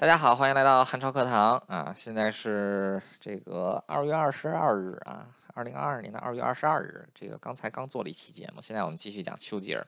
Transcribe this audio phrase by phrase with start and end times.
[0.00, 1.92] 大家好，欢迎来到汉朝课堂啊！
[1.94, 7.06] 现在是这个二月二十二日啊，二零二二年的二月二十二日。
[7.14, 9.86] 这个刚才刚做了一期节目，现在我们继续讲丘吉尔。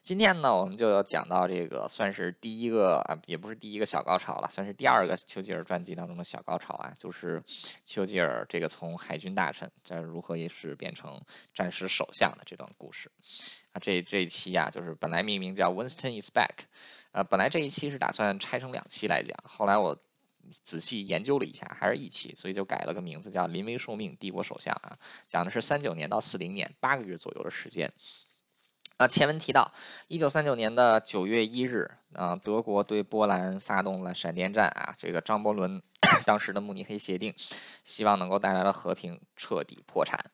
[0.00, 7.42] 今天呢，我们就要讲到这个算是第一个啊，也不是第一个小高潮了，算是第二个丘吉尔传记当中的小高潮啊，就是
[7.84, 11.20] 丘吉尔这个从海军大臣在如何也是变成
[11.52, 13.10] 战时首相的这段故事
[13.72, 13.82] 啊。
[13.82, 16.66] 这这一期呀，就是本来命名叫 Winston is back。
[17.12, 19.98] 呃，本来这一期是打算拆成两期来讲，后来我
[20.62, 27.92] 仔细研究了一下，还是一期，所以就改了个名字，叫“临危受命，帝国首相”啊，讲的是三九年到四零年八个月左右的时间。
[28.98, 29.72] 啊，前文提到，
[30.08, 35.80] 一九三九年的九月一日，啊，德国对波兰发动了闪电战啊，这个张伯伦
[36.26, 37.32] 当时的慕尼黑协定，
[37.84, 40.32] 希望能够带来了和平，彻底破产。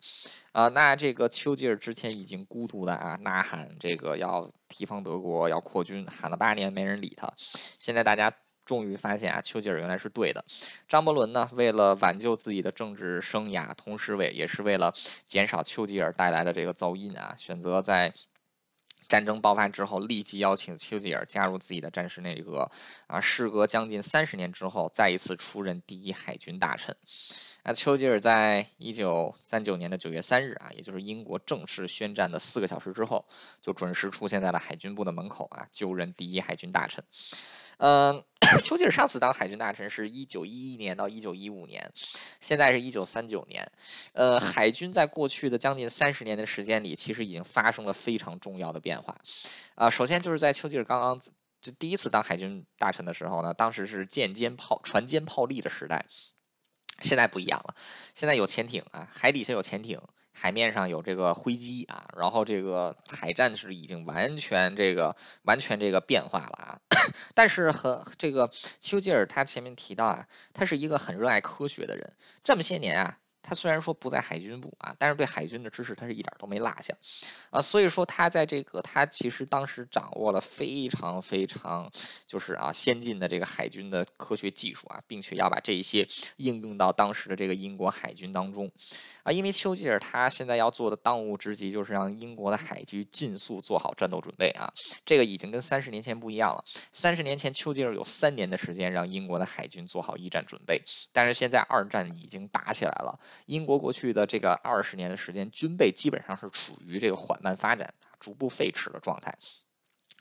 [0.54, 7.28] 啊，那这个丘吉尔之前已经孤独的啊呐喊，这个要提防德国，要扩军，喊了八年没人理他。
[7.76, 8.32] 现在大家
[8.64, 10.44] 终于发现啊，丘吉尔原来是对的。
[10.86, 14.94] 张伯伦呢，为了挽救自己的政治生涯，同时为也是为了
[15.26, 18.14] 减少丘吉尔带来的这个噪音啊，选择在
[19.08, 22.70] 战争爆发之后立即邀请丘吉尔加入自己的战时内阁。
[23.08, 26.96] 啊，事隔将近三十年之后，再一次出任第一海军大臣。
[27.64, 33.24] 那丘吉尔在一九三九年的九月三日啊，也就是英国正式宣战的四个小时之后，
[33.62, 37.02] 就准时出现在了海军部的门口啊，就任第一海军大臣。
[37.78, 38.22] 嗯，
[38.62, 41.90] 丘吉尔上次当海军大臣是一九一一年到一九一五年，
[42.38, 43.66] 现在是一九三九年。
[44.12, 49.16] 呃，海军在过去的将近三十年的时间里，其实已经发生了非常重要的变化。
[49.74, 51.18] 啊，首先就是在丘吉尔刚刚
[51.62, 56.04] 就第一次当海军大臣的时候呢，当时是舰坚炮船坚炮利的时代。
[57.00, 57.74] 现在不一样了，
[58.14, 60.00] 现在有潜艇啊，海底下有潜艇，
[60.32, 66.80] 海面上有这个灰机啊，然后这个海战是已经完全这个完全这个变化了啊。
[67.34, 73.18] 但是和这个丘吉尔他前面提到啊，他是一个很热爱科学的人，这么些年啊。
[73.46, 76.96] 他虽然说不在海军部啊，但是对海军的知识他是一点都没落下，
[77.50, 81.90] 啊，所以说他在这个他其实当时掌握了非常非常
[82.26, 86.08] 就是啊先进的这个海军的科学技术啊，并且要把这一些
[86.38, 88.70] 应用到当时的这个英国海军当中，
[89.22, 94.72] 啊，因为丘吉尔他现在要做的当务之急就是让英国的海军尽速做好战斗准备啊，
[95.04, 100.82] 这个已经跟三十年前不一样了，三十年前丘吉尔有三年的时间让英国的海军做好一战准备，
[101.12, 103.18] 但是现在二战已经打起来了。
[103.46, 109.36] 英国过去的这个二十年的时间，军备基本上是处于这个缓慢发展、逐步废弛的状态，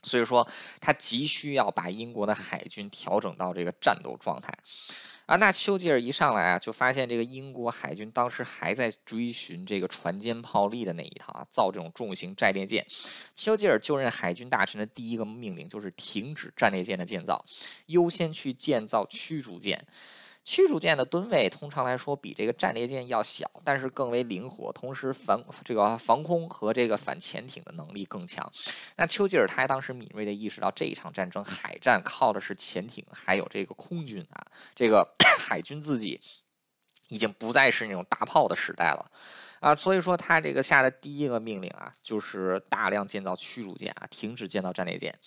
[0.04, 0.48] 所以说
[0.82, 4.54] 他急需要把英国的海军调整到这个战斗状态
[5.26, 5.38] 啊。
[5.38, 12.86] 那丘吉尔一上来啊，就发现这个英国海军当时还在追寻这个船坚炮利的那一套啊，造这种重型战列舰。
[13.34, 17.46] 丘吉尔就任海军大臣的第一个命令就是停止战列舰的建造，
[17.86, 19.88] 优先去建造驱逐舰。
[20.46, 28.52] 驱逐舰的吨位通常来说比这个战列舰要小，但是更为灵活，同时防这个防空和这个反潜艇的能力更强。
[28.98, 34.46] 那丘吉尔他当时敏锐地意识到，这一场战争海战靠的是潜艇，还有这个空军啊，
[34.76, 35.08] 这个
[35.40, 36.20] 海军自己
[37.08, 39.10] 已经不再是那种大炮的时代了
[39.62, 45.18] 啊，所以说他这个下的第一个命令啊，就是大量建造驱逐舰啊，停止建造战列舰。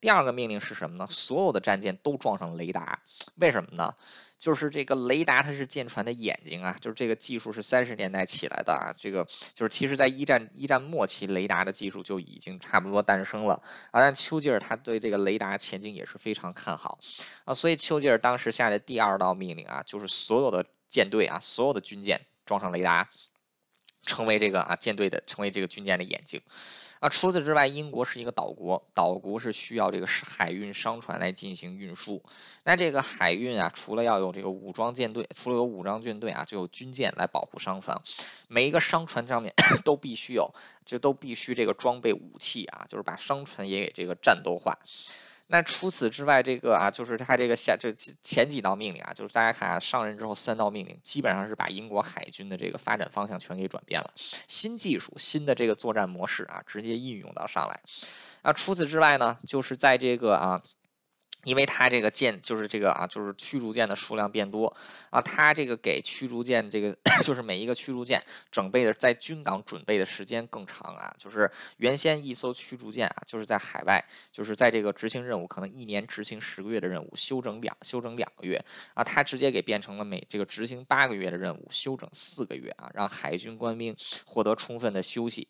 [0.00, 1.06] 第二个命令是什么呢？
[1.10, 3.00] 所有的战舰都装上雷达，
[3.36, 3.94] 为什么呢？
[4.38, 9.22] 就是这个雷达它是舰船的眼睛啊，就是这个技术是三十年代起来的啊，这个
[9.52, 13.52] 就是其实在一战一战末期，雷达的技术就已经差不多诞生了
[13.90, 14.00] 啊。
[14.00, 16.98] 但丘吉尔他对这个雷达前景也是非常看好
[17.44, 23.10] 啊，所以丘吉尔当时下的第二道命令啊，就是所有的舰队啊，所有的军舰装上雷达，
[24.06, 26.40] 成为这个啊舰队的，成为这个军舰的眼睛。
[27.00, 32.22] 啊，除此之外，英国是一个岛国，岛国是需要这个海运商船来进行运输。
[32.64, 37.98] 那这个海运啊，除了要有这个武装舰队，除了有武装舰队啊，就有军舰来保护商船。
[38.48, 39.50] 每一个商船上面
[39.82, 40.52] 都必须有，
[40.84, 44.78] 就都必须这个装备武器啊，就是把商船也给这个战斗化。
[45.50, 54.10] 那除此之外，这个啊，就是他这个下这前几道命令啊，就是大家看啊，上任之后三道命令，基本上是把英国海军的这个发展方向全给转变了，
[54.46, 57.80] 新技术、新的这个作战模式啊，直接应用到上来。
[58.42, 60.62] 那，除此之外呢，就是在这个啊。
[61.44, 64.74] 因为它这个舰就是这个啊，就是驱逐舰的数量变多
[65.10, 78.62] 啊，它这个给驱逐舰这个 就是每一个驱逐舰准备的在军港准备的时间更长啊，就是原先一艘驱逐舰啊，就是在海外，就是在这个执行任务可能一年执行十个月的任务，休整两休整两个月
[78.94, 85.48] 啊，它直接给变成了每这个执行八个月的任务，休整四个月啊，让海军官兵获得充分的休息。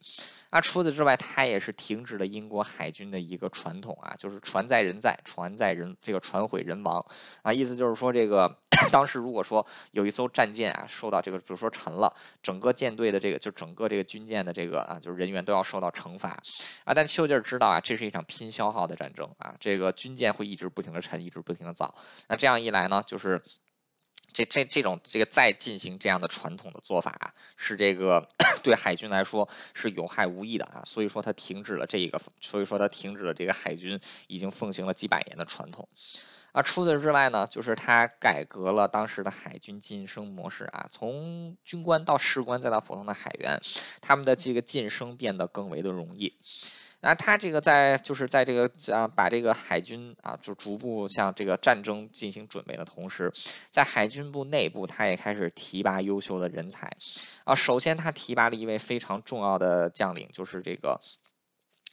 [0.50, 7.05] 啊，除此之外，他也是停止了英国海军的一个传统啊，就是船在人在，船在人这个船毁人亡
[7.43, 8.55] 啊，意思就是说这个
[8.91, 16.31] 当时如果说有一艘战舰啊受到这个比如说沉了，整个舰队的这个就整个这个军舰的这个啊就是人员都要受到惩罚
[16.85, 21.94] 啊，但丘吉尔知道啊这是一场拼消耗的战争啊，这个军舰会一直不停的沉，一直不停的造，
[22.29, 23.41] 那这样一来呢，就是。
[24.32, 28.27] 这这这种这个再进行这样的传统的做法啊，是这个
[28.62, 35.88] 对海军来说是有害无益的啊，所以说他停止了这一个，所以说他停止了这个海军已经奉行了几百年的传统
[36.53, 36.62] 啊。
[36.62, 43.61] 除此之外呢，就是他改革了当时的海军晋升模式啊，从军官到士官再到普通的海员，
[44.00, 46.35] 他们的这个晋升变得更为的容易。
[47.00, 53.32] 那他这个在就是在这个啊，把这个海军啊，就逐步向这个战争进行准备的同时，
[53.70, 56.91] 在海军部内部，他也开始提拔优秀的人才
[57.44, 57.55] 啊。
[57.55, 61.00] 首先，他提拔了一位非常重要的将领，就是这个。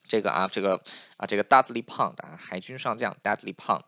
[0.08, 0.82] 这个啊，这个
[1.18, 3.84] 啊，这个 Dudley Pond 啊，海军上将 Dudley Pond。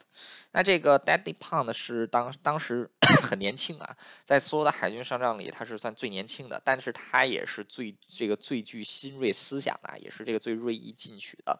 [0.51, 2.89] 那这个 Dudley Pond 是当当时
[3.21, 3.95] 很年轻啊，
[4.25, 11.57] 在所有的海军上将里，他是算最年轻的，但是他也是最这个最具新锐思想的，也是这个最锐意进取的。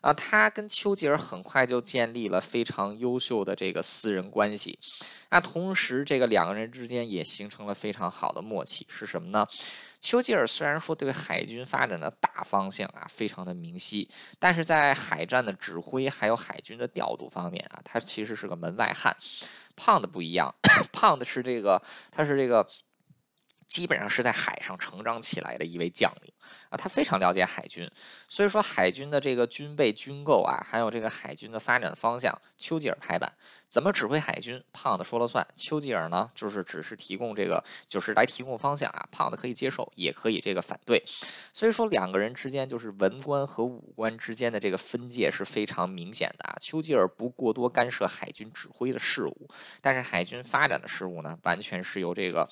[0.00, 4.78] 啊，他跟丘吉尔很快就建立了非常优秀的这个私人关系。
[5.30, 9.46] 那同时，这个两个人之间也形成了非常好的默契，是什么呢？
[10.00, 14.08] 丘吉尔虽然说对海军发展的大方向啊非常的明晰，
[14.38, 19.16] 但是在海战的指挥还有海军的调度方面啊，他其实是个门外汉。
[19.76, 20.52] 胖的不一样，
[20.92, 21.80] 胖的是这个，
[22.10, 22.68] 他是这个。
[23.68, 26.32] 基本上是在海上成长起来的一位将领
[26.70, 27.88] 啊，他非常了解海军，
[28.26, 33.30] 所以说海军的这个军备军购啊，还有这个海军的发展方向，丘吉尔拍板，
[33.68, 35.46] 怎么指挥海军，胖子说了算。
[35.54, 41.04] 丘吉尔呢，就是只是提供这个，就是来提供方向啊，胖子可以接受，也可以这个反对。
[41.52, 46.56] 所以说两个人之间就是文官和武官之间的这个分界是非常明显的啊。
[46.60, 49.48] 丘吉尔不过多干涉海军指挥的事务，
[49.82, 52.48] 但是海军发展的事务呢，完全是由这个。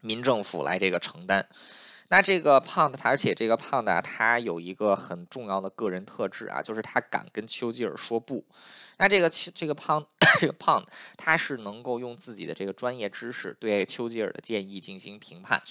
[0.00, 1.44] 民政府来这个承担，
[2.08, 8.44] 那这个胖的，而且这个胖的他有一个很重要的个人特质啊，就是他敢跟丘吉尔说不。
[8.98, 10.04] 那这个这个胖
[10.40, 15.62] 这个胖的，他是能够用自己的这个专业知识对丘吉尔的建议进行评判，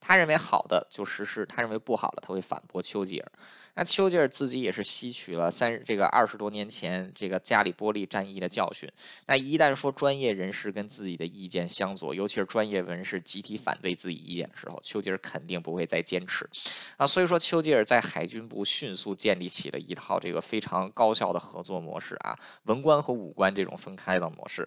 [0.00, 3.32] 他认为好的就实施，他认为不好的他会反驳丘吉尔。
[3.76, 8.90] 那丘吉尔自己也是吸取了三这个二十多年前这个加里波利战役的教训。
[9.26, 16.48] 那一旦说专业人士跟自己的意见相左，尤其是专业人士集体反对自己意见的时候，丘吉尔肯定不会再坚持
[16.96, 17.06] 啊。
[17.06, 24.66] 所以说，丘吉尔在海军部迅速建立起了一套这个非常高效的合作模式啊，文官和武官这种分开的模式。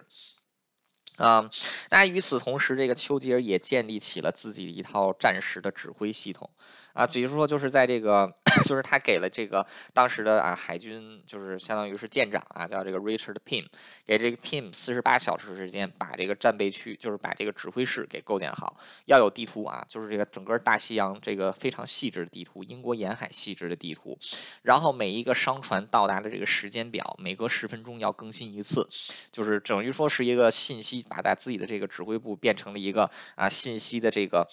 [1.16, 1.50] 啊，
[1.90, 6.48] 那与此同时，这个丘吉尔也建立起了自己的一套战时的指挥系统。
[6.92, 8.28] 啊，比如说，就是在这个，
[8.66, 9.64] 就是他给了这个
[9.94, 13.64] 当时的啊海军，就是相当于是舰长啊，叫这个 Richard Pym，
[14.04, 24.18] 给这个 Pym 四十八小时时间把这个战备区，就是把这个指挥室给构建好，要有地图啊，就是这个整个大西洋这个非常细致的地图，英国沿海细致的地图，
[24.62, 28.88] 然后每一个商船到达的这个时间表，每隔十分钟要更新一次，
[29.30, 34.48] 就是等于说是一个信息，把他自己的这个指挥部变成了一个啊信息的这个。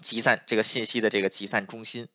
[0.00, 2.06] 集散这个信息的这个集散中心。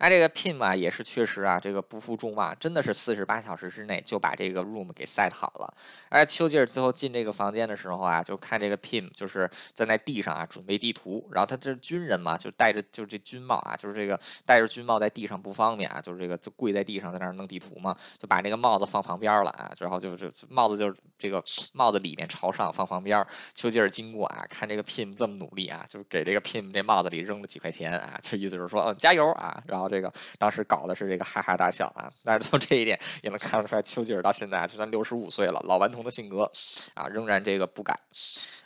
[0.00, 5.74] 那这个 Pim 啊，也是确实啊，这个不负众望，真的是四十八小时之内就把这个 room 给 set 好了。
[6.08, 23.22] 而丘吉尔最后进这个房间的时候啊，就看这个 Pim 就是在那地上啊准备地图，然后他这是军人嘛，就戴着就这军帽啊，就是这个戴着军帽在地上不方便啊，就是这个就跪在地上在那儿弄地图嘛，就把这个帽子放旁边了啊，然后就就帽子就这个帽子里面朝上放旁边。
[23.54, 29.89] 丘吉尔经过啊，看这个 Pim 这么努力啊，就是给这个 Pim 这帽子里扔了几块钱啊，就意思就是说，嗯，加油啊，然后。
[29.90, 36.50] 这个当时搞的是这个哈哈大笑啊，但是从这一点也能看得出来，丘吉尔到现在就算六十五岁了，老顽童的性格
[36.94, 37.98] 啊，仍然这个不改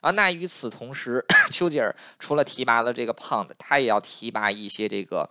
[0.00, 0.10] 啊。
[0.10, 5.28] 那与此同时，丘吉尔除了提拔了这个胖子，他也要提拔一些这个。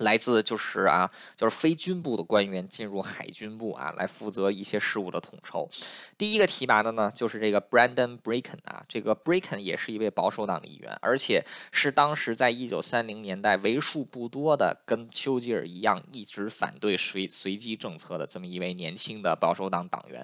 [0.00, 5.68] 来自就是啊，就是非军部的官员进入海军部啊，来负责一些事务的统筹。
[6.16, 20.22] 第一个提拔的呢，就是这个 Brandon Bracken 啊，这个 Bracken 也是一位保守党的议员，而且是当时在一九三零年代为数不多的跟丘吉尔一样一直反对随随机政策的这么一位年轻的保守党党员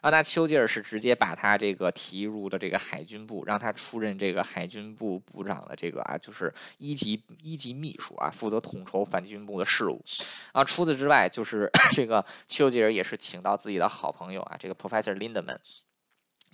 [0.00, 0.10] 啊。
[0.10, 9.07] 那丘吉尔是直接把他这个提入的这个海军部，让他出任这个海军部部长的这个啊，就是一级一级秘书啊，负责统筹。
[9.08, 10.04] 反军部的事务
[10.52, 15.58] 啊，除此之外，就是 这个丘吉尔也是请到自己的好朋友啊，这个 Professor Lindeman。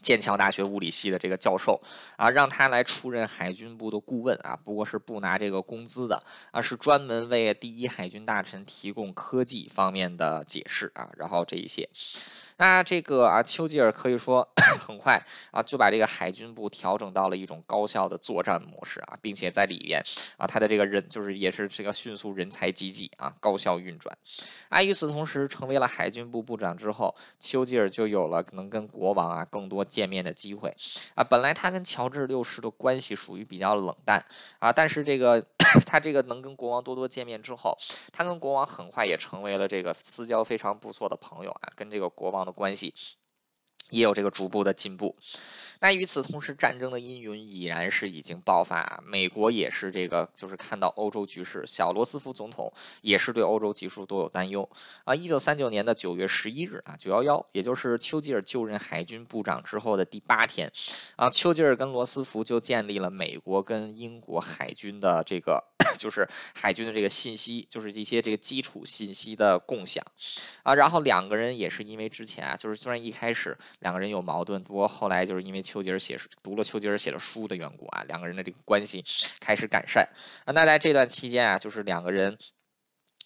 [0.03, 1.81] 剑桥大学物理系的这个教授
[2.19, 11.89] 啊，让他来出任海军部的顾问啊，不过是不拿这个工资的啊，是专门为第一海军大臣提供科技方面的解释啊，然后这一些。
[12.57, 14.49] 那这个啊，丘吉尔可以说
[14.81, 15.21] 很快
[15.51, 20.01] 啊就把这个海军部调整到了一种高效的作战模式啊，并且在里边
[20.37, 24.17] 啊，他的这个人就是也是这个迅速人才济济啊，高效运转。
[24.69, 30.73] 啊，与此同时，成为了海军部部长之后，丘吉尔就有了能跟国王啊更多见面的机会
[31.17, 31.25] 啊。
[31.25, 34.25] 本来他跟乔治六世的关系属于比较冷淡
[34.61, 35.45] 啊，但是这个
[35.85, 37.77] 他这个能跟国王多多见面之后，
[38.13, 42.44] 他跟国王很快也成为了这个私交非常不错的朋友啊，跟这个国王。
[42.45, 42.95] 的关系
[43.91, 45.17] 也有这个逐步的进步。
[45.85, 49.03] 那与此同时，战争的阴云已然是已经爆发。
[49.05, 52.73] 美国也是这个，就是看到欧洲局势，小罗斯福总统
[53.03, 54.67] 也是对欧洲局势都有担忧
[55.05, 55.15] 啊。
[55.15, 60.73] 一九三九年的九月十一日啊，九幺幺，也就是丘吉尔就任海军部长之后的第八天
[61.17, 65.63] 啊，丘吉尔跟罗斯福就建立了美国跟英国海军的这个。
[65.99, 70.03] 就是海军的这个信息，就是一些这个基础信息的共享
[70.63, 79.05] 啊，然后两个人也是因为之前啊，就是虽然一开始两个人有矛盾，不过后来就是因为丘吉尔写读了丘吉尔写的书的缘故啊，两个人的这个关系
[79.41, 80.09] 开始改善
[80.45, 80.53] 啊。
[80.53, 82.39] 那在这段期间啊，就是两个人。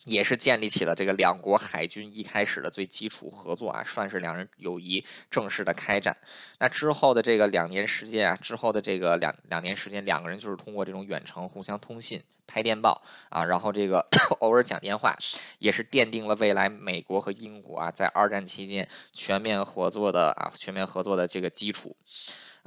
[0.08, 6.16] 也是建立起了这个两国海军一开始的最基础合作啊，算是两人友谊正式的开展。
[6.58, 14.06] 那之后的这个两年时间啊，之后的这个两两年时间，两个人就是通过这种远程互相通信、拍电报啊，然后这个
[14.40, 15.16] 偶尔讲电话，
[15.58, 21.96] 也是奠定了未来美国和英国啊在二战期间全面合作的啊全面合作的这个基础。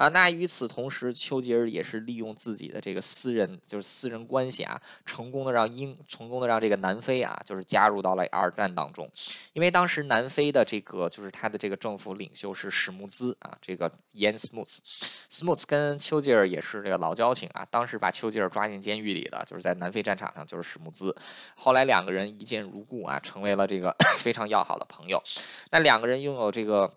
[0.02, 9.08] 啊，那与此同时，丘吉尔也是利用自己的这个私人，就是私人关系啊，成功的让英，成功的让这个南非啊，就是加入到了二战当中。
[9.54, 17.64] 因为当时南非的这个，就是他的这个政府领袖是史穆兹啊，这个 Ian Smuts，Smuts 跟丘吉尔也是这个老交情啊。
[17.70, 21.16] 当时把丘吉尔抓进监狱里的，就是在南非战场上，就是史穆兹。
[21.54, 25.22] 后来两个人一见如故啊，成为了这个 非常要好的朋友。
[25.70, 26.92] 那两个人拥有这个。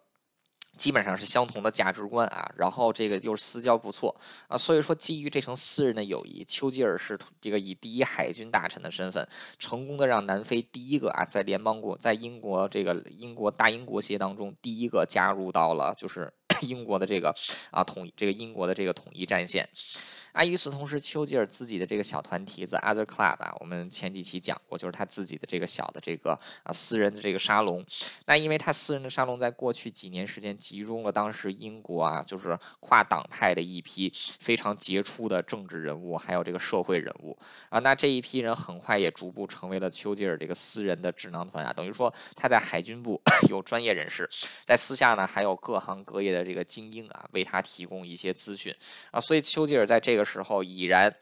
[0.76, 4.14] 基本上是相同的价值观啊，然后这个又是私交不错
[4.48, 9.26] 啊，所以说基于这层私人的友谊，丘吉尔是这个以第一海军大臣的身份，
[9.58, 17.34] 成功的让南非第一个啊，在联邦国，在英国这个英国大英国协当中，第一个加入到了就是 英国的这个
[17.70, 19.68] 啊统这个英国的这个统一战线。
[20.34, 26.32] 啊，与此同时，丘吉尔自己的这个小团体 The Other Club 啊，我们前几期讲过，就是他自己的这个小的这个
[26.64, 27.86] 啊私人的这个沙龙。
[28.26, 37.38] 那因为他私人的沙龙在过去几年时间集中了当时英国啊，就是跨党派的一批非常杰出的政治人物，还有这个社会人物
[37.68, 37.78] 啊。
[37.78, 44.28] 那这一批人很快也逐步成为了丘吉尔这个私人的智囊团啊，等于说他在海军部 有专业人士，
[44.66, 48.74] 在私下呢还有各行各业的这个精英啊，为他提供一些资讯
[49.12, 49.20] 啊。
[49.20, 50.23] 所以丘吉尔在这个。
[50.24, 51.14] 时候已然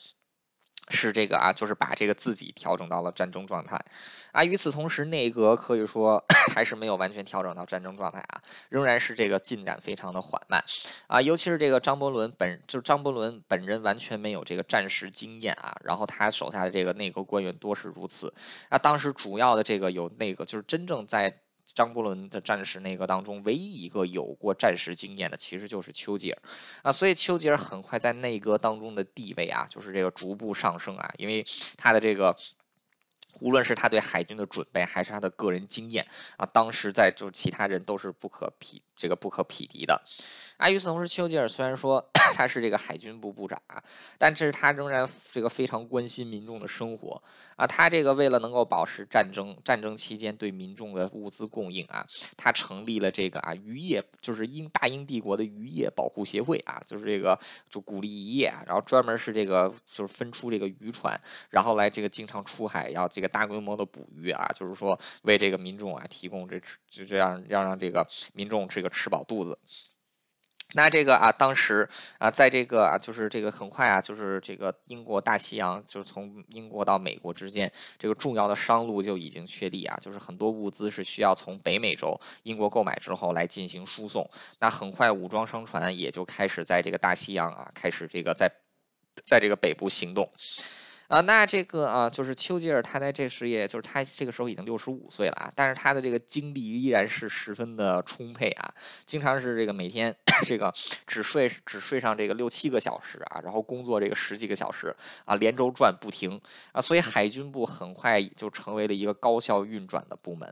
[0.89, 3.83] 是这个啊，就是把这个自己调整到了战争状态
[4.33, 4.45] 啊。
[4.45, 6.23] 与此同时，内阁可以说
[6.55, 10.63] 还是没有完全调整到战争状态啊，仍然是这个进展非常的缓慢
[11.07, 11.23] 啊。
[11.23, 15.77] 尤其是这个张伯伦本，就张伯伦本人完全没有这个战时经验啊。
[15.85, 18.35] 然后他手下的这个内阁官员多是如此
[18.69, 18.77] 啊。
[18.77, 21.42] 当时主要的这个有那个，就是真正在。
[21.65, 26.43] 张伯伦的战时内阁当中，唯一一个有过战时经验的，其实就是丘吉尔
[26.83, 26.93] 啊。
[26.93, 31.13] 所以丘吉尔很快在内阁当中的地位啊，就是这个逐步上升啊。
[31.17, 32.37] 因为他的这个，
[33.41, 40.01] 无论是他对海军的准备，还是他的个人经验啊，当时在就其他人都是不可匹这个不可匹敌的。
[40.59, 42.05] 啊，与此同时，丘吉尔虽然说
[42.37, 43.83] 他是这个海军部部长啊，
[44.17, 47.21] 但是他仍然这个非常关心民众的生活
[47.57, 47.67] 啊。
[47.67, 52.07] 他这个为了能够保持战争战争期间对民众的物资供应啊，
[52.37, 57.37] 他成立了这个啊渔业，就是英大英帝国的渔业保护协会啊，就是这个
[57.69, 61.19] 就鼓励渔业，然后专门是这个就是分出这个渔船，
[61.51, 69.59] 然后来这个经常出海要这个大规模的捕鱼啊，就是说为这个民众啊提供这就这样要让这个民众这个吃饱肚子。
[70.75, 71.87] 那这个啊，当时
[72.17, 84.27] 啊，在这个啊，就是这个很快啊，就是这个英国大西洋，就是从英国到美国之间，这个重要的商路就已经确立啊，就是很多物资是需要从北美洲英国购买之后来进行输送。
[84.61, 88.51] 那很快武装商船也就开始在这个大西洋啊，开始这个在
[89.27, 90.33] 在这个北部行动。
[91.13, 98.73] 啊，那这个啊，就是丘吉尔，他在这时也，就是他这个时候已经六十五岁了啊，但是他的这个精力依然是十分的充沛啊，
[99.05, 100.17] 经常是这个每天
[100.47, 100.73] 这个
[101.07, 106.41] 只睡只睡上这个六七个小时啊，然后工作这个十几个小时啊，连轴转不停
[106.73, 110.51] 啊，所以海军部很快就成为了一个高效运转的部门。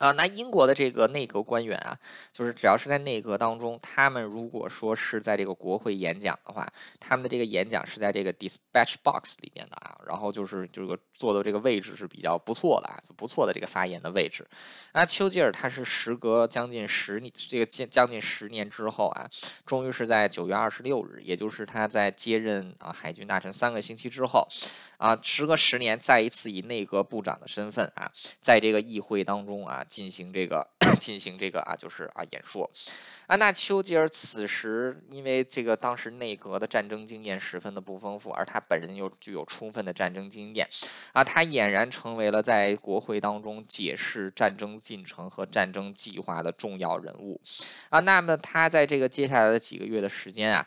[0.00, 1.94] 啊，那英国的这个内阁官员啊，
[2.32, 6.66] 就是只要是在内阁当中，他们如果说是在这个国会演讲的话，
[6.98, 14.48] 他们的这个演讲是在这个 dispatch box 里面的啊，然后就是这个坐的这个位置是比较不错的啊，不错的这个发言的位置。
[14.94, 19.28] 那丘吉尔他是时隔将近十年，这个将将近十年之后啊，
[19.66, 24.48] 终于是在九月二十六日，也就是他在接任啊海军大臣三个星期之后。
[25.00, 30.66] 啊，时隔十年，再一次以内阁部长的身份啊，在这个议会当中啊，进行这个
[30.98, 32.70] 进行这个啊，就是啊演说。
[33.26, 40.68] 啊，那丘吉尔此时因为这个当时内阁的战争经验十分的不丰富，而他本人又具有充分的战争经验，
[41.12, 47.40] 啊，他俨然成为了在国会当中解释战争进程和战争计划的重要人物。
[47.90, 50.66] 啊，那么他在这个接下来的几个月的时间啊。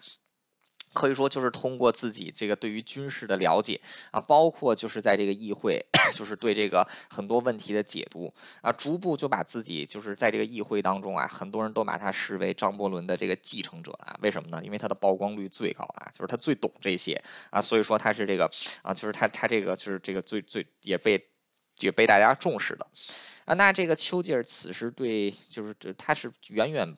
[0.93, 3.79] 可以说就是通过自己这个对于军事的了解
[4.12, 5.83] 啊，包括就是在这个议会，
[6.15, 14.15] 就是对这个很多问题的解读啊，逐步就把自己就是在这个议会当中啊，很多人都把他视为张伯伦的这个继承者啊。
[14.21, 14.62] 为什么呢？
[14.63, 18.50] 因为他的曝光率最高啊，就是他最懂这些啊，所以说他是这个
[18.81, 21.21] 啊，就是他他这个就是这个最最也被
[21.79, 22.88] 也被大家重视的
[23.45, 23.53] 啊。
[23.55, 26.95] 那这个丘吉尔此时对就是这他是远远。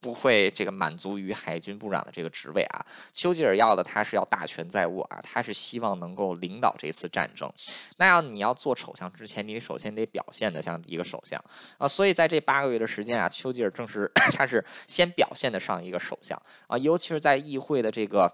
[0.00, 7.52] 不会这个满足于海军部长的这个职位啊，丘吉尔要的他是要大权在握啊，他是希望能够领导这次战争。
[7.98, 11.42] 那要你要做首相之前，你首先得表现的像一个首相
[11.78, 18.32] 啊，所以在这八个月的时间啊，丘吉尔正是 他是先表现的上一个首相啊，尤其是在议会的这个。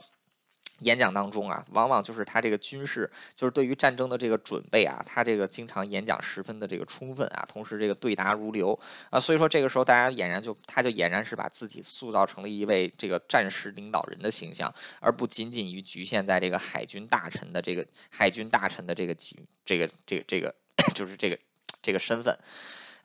[0.81, 8.79] 演讲当中啊，往往就是他这个军事，就是对于战争的这个准备啊，他这个经常演讲十分的这个充分啊，同时这个对答如流
[9.09, 19.17] 啊，所以说这个时候大家俨然就他就俨然是把自己塑造成了一位这个战时领导人的形象，而不仅仅于局限在这个海军大臣的这个海军大臣的这个
[19.65, 20.55] 这个这个这个
[20.95, 21.39] 就是这个
[21.81, 22.39] 这个身份。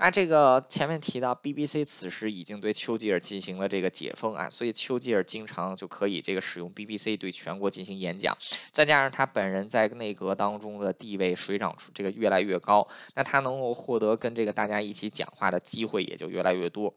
[0.03, 8.35] 那这个前面提到，BBC 此时已经对丘吉尔进行了这个解封啊，所以丘吉尔经常就可以这个使用 BBC 对全国进行演讲，
[8.71, 16.91] 再加上他本人在内阁当中的地位水涨这个越来越高，那他能够获得跟这个大家一起讲话的机会也就越来越多。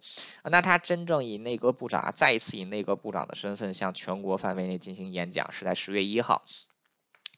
[0.45, 6.43] 那他真正以内阁部长再一次以内阁部长的身份向全国范围内进行演讲，是在十月一号，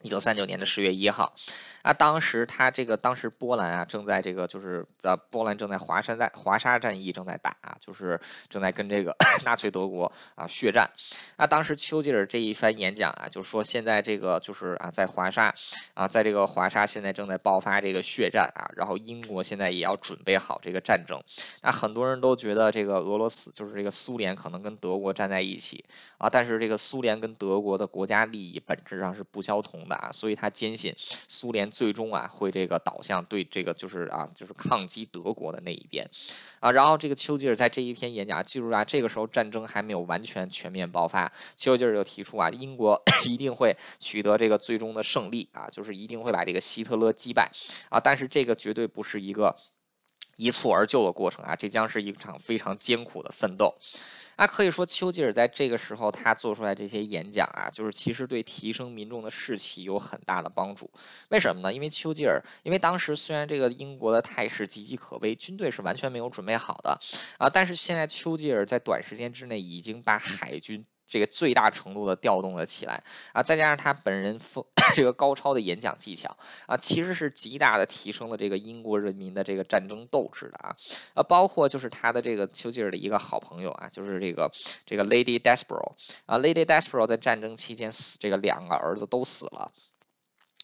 [0.03, 1.35] 一九三九年的十月一号。
[1.83, 10.91] 啊，当时他这个当时波兰啊，正在这个就是呃，波兰正在华沙战华沙战役正在打啊，就是正在跟这个 纳粹德国啊血战。
[11.37, 15.55] 啊，当时丘吉尔这一番演讲啊，就说现在这个就是啊，在华沙
[15.95, 21.23] 啊，在这个华沙现在正在爆发这个血战啊，然后英国现在也要准备好这个战争。
[21.63, 25.85] 那很多人都觉得这个俄罗斯就是这个苏联可能跟德国站在一起
[26.19, 30.95] 啊，但是这个苏联跟德国的国家利益本质上是不相同的啊，所以他坚信
[31.29, 31.67] 苏联。
[31.77, 36.09] 最终啊，会这个导向对这个就是啊，就是抗击德国的那一边，
[36.61, 47.51] 啊，然后这个丘吉尔在这一篇演讲，记住啊，这个时候战争还没有完全全面爆发，丘吉尔就提出啊，英国 一定会取得这个最终的胜利啊，就是一定会把这个希特勒击败
[47.91, 49.55] 啊，但是这个绝对不是一个
[50.37, 53.75] 一蹴而就的过程啊，这将是一场非常艰苦的奋斗。
[54.37, 60.91] 那可以说，丘吉尔在这个时候他做出来这些演讲啊，就是其实对提升民众的士气有很大的帮助。
[61.31, 61.73] 为什么呢？
[61.73, 66.99] 因为丘吉尔，因为当时虽然这个英国的态势岌岌可危，军队是完全没有准备好的
[67.39, 70.85] 啊，但是现在丘吉尔在短时间之内已经把海军。
[71.09, 73.03] 这个最大程度的调动了起来。
[73.33, 74.65] 啊，再加上他本人风
[74.95, 76.37] 这个高超的演讲技巧。
[76.67, 80.77] 啊，其实是极大的提升了这个英国人民的这个战争斗志的啊，
[81.15, 84.51] 啊，包括就是他的这个丘吉尔的一个好朋友啊，就是这个
[84.85, 85.93] 这个 Lady Desborough
[86.27, 89.73] 啊，Lady Desborough 在战争期间死，这个两个儿子都死了。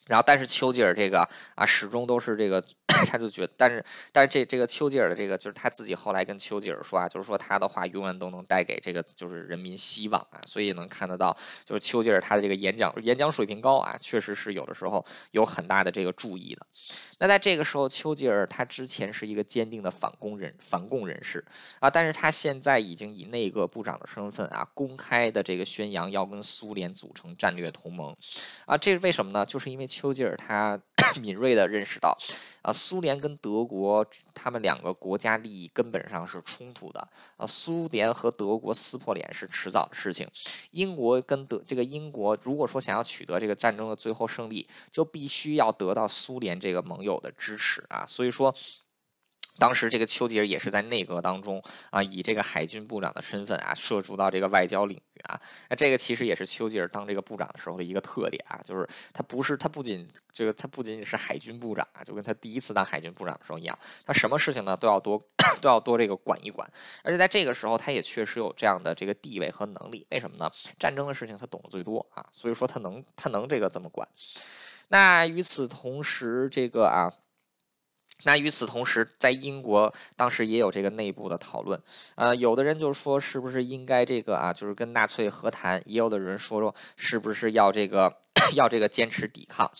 [0.05, 1.25] 然后，但是丘吉尔这个
[1.55, 16.65] 啊，始终都是这个，他就觉得，但是，但是这这个丘吉尔的这个，就是他自己后来跟丘吉尔说啊，就是说他的话永远都能带给这个就是人民希望啊，所以能看得到，就是丘吉尔他的这个演讲演讲水平高啊，确实是有的时候有很大的这个注意的。
[17.19, 21.43] 那在这个时候，丘吉尔他之前是一个坚定的反共人反共人士
[21.79, 28.15] 啊，但是他现在已经以内阁部长的身份啊，公开的这个宣扬要跟苏联组成战略同盟
[28.65, 29.45] 啊，这是为什么呢？
[29.45, 30.79] 就是因为丘吉尔他
[31.21, 32.17] 敏锐的认识到
[32.63, 40.27] 啊，苏联跟德国他们两个国家利益根本上是冲突的啊，苏联和德国撕破脸是迟早的事情，
[40.71, 47.13] 英国跟德这个英国如果说想要取得这个战争的最后胜利，就必须要得到苏联这个盟友。
[47.23, 48.53] 的支持啊，所以说，
[49.57, 55.39] 当时这个丘吉尔也是在内阁当中啊，以这个海军部长的身份啊，涉足到这个外交领域啊。
[55.69, 65.23] 那这个其实也是丘吉尔当这个部长的时候的一个特点啊，就是他不是他不仅这个他不仅仅是海军部长啊，就跟他第一次当海军部长的时候一样，他什么事情呢都要多
[65.61, 66.67] 都要多这个管一管。
[67.03, 70.05] 而且在这个时候，他也确实有这样的这个地位和能力。
[70.09, 70.51] 为什么呢？
[70.79, 74.07] 战争的事情他懂得最多啊，所以说他能他能这个这么管。
[74.87, 77.13] 那与此同时，这个啊。
[78.21, 81.81] 那与此同时，在英国当时也有这个内部的讨论，
[82.15, 88.15] 呃，有的人就说是不是应该这个啊，就是跟纳粹和谈；也有的人说说是不是要这个
[88.55, 89.71] 要这个坚持抵抗。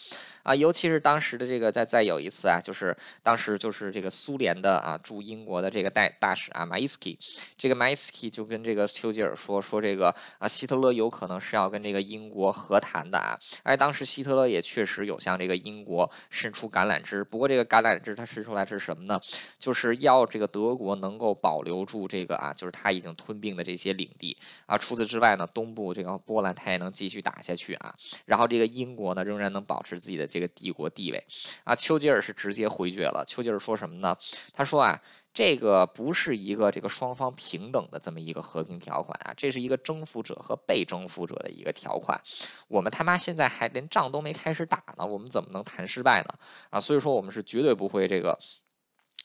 [0.43, 7.17] 啊，尤其是当时的这个，再再有一次啊，就是当时就是这个苏联的啊驻英国的这个代大使啊马伊斯基，
[7.57, 19.17] 这个马伊斯基就跟这个丘吉尔说说这个啊希特勒有可能是要跟这个英国和谈的啊，而当时希特勒也确实有向这个英国伸出橄榄枝，不过这个橄榄枝他伸出来是什么呢？
[19.57, 30.27] 就是要这个德国能够保留住这个啊，就是他已经吞并的这些领地啊，除此之外呢，东部这个波兰他也能继续打下去啊，然后这个英国呢仍然能保持自己的。
[30.33, 31.23] 这个帝国地位
[31.63, 33.23] 啊，丘吉尔是直接回绝了。
[33.27, 34.17] 丘吉尔说什么呢？
[34.51, 34.99] 他说啊，
[35.31, 42.19] 这个不是一个这个双方平等的这么一个和平条款啊，这是一个征服者和被征服者的一个条款。
[42.67, 46.33] 我们他妈现在还连仗都没开始打呢，我们怎么能谈失败呢？
[46.71, 48.39] 啊，所以说我们是绝对不会这个，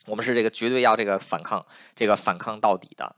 [0.05, 1.65] 我们是这个绝对要这个反抗，
[1.97, 3.17] 这个反抗到底的。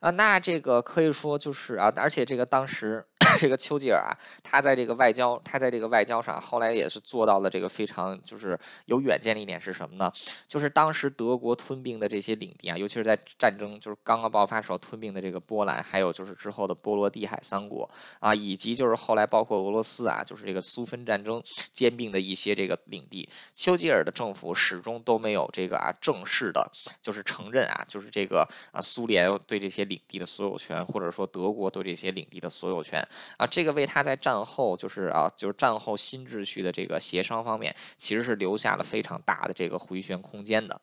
[0.00, 3.04] 啊，那这个可以说就是啊，而且这个当时。
[3.38, 10.10] 这个丘吉尔啊，他在这个外交，他在这个外交上，后来也是做到了这个非常就是有远见的一点是什么呢？
[10.46, 17.88] 就是当时德国吞并的这些领地啊，尤其是在战争就是刚刚爆发时候吞并的这个波兰，还有就是之后的波罗的海三国
[18.20, 26.70] 啊，以及就是后来包括俄罗斯啊，就是这个苏芬战争兼并的一些这个领地，丘吉尔的政府始终都没有这个啊正式的，
[27.02, 33.06] 就是承认啊，就是这个啊苏联对这些领地的所有权，或者说德国对这些领地的所有权。
[33.36, 40.80] 啊，这个为他在战后就是啊，就是战后新秩序的这个协商方面，其实是留下了非常大的这个回旋空间的。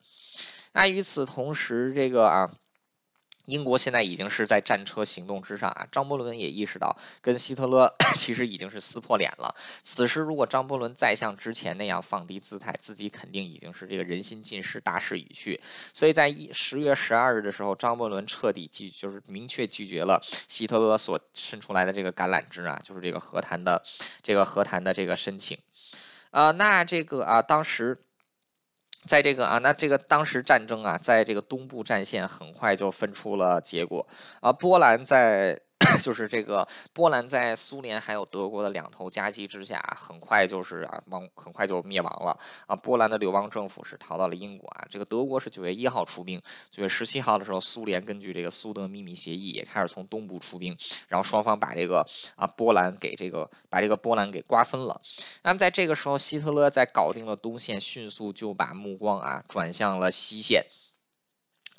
[0.73, 2.51] 那与此同时，这个啊。
[3.45, 5.87] 英国现在已经是在战车行动之上啊！
[5.91, 9.53] 张伯伦也意识到，跟希特勒 其实已经是撕破脸了。
[9.83, 15.59] 此时，如果张伯伦再像之前那样放低姿态，自己肯定已经是这个人心尽失、大势已去。
[15.93, 23.83] 所以在一十月十二日的时候，张伯伦彻底拒，就是明确拒绝了希特勒所伸出来的这个橄榄枝啊，就是这个和谈的
[24.23, 25.57] 这个和谈的这个申请。
[26.31, 27.97] 啊，那这个啊，当时。
[29.07, 34.07] 在这个啊，那这个当时战争啊，在这个东部战线很快就分出了结果
[34.41, 35.59] 啊，波兰在。
[36.01, 42.75] 就是这个波兰在苏联还有德国的两头夹击之下，很快就是啊亡，很快就灭亡了啊。
[42.75, 44.85] 波兰的流亡政府是逃到了英国啊。
[44.89, 54.99] 这个德国是九月一号出兵，九月十七号的时候，苏联根据这个苏德秘密协议也开始从东部出兵，然后双方把这个啊波兰给这个把这个波兰给瓜分了。
[55.43, 60.65] 那么在这个时候，希特勒在搞定了东线，迅速就把目光啊转向了西线。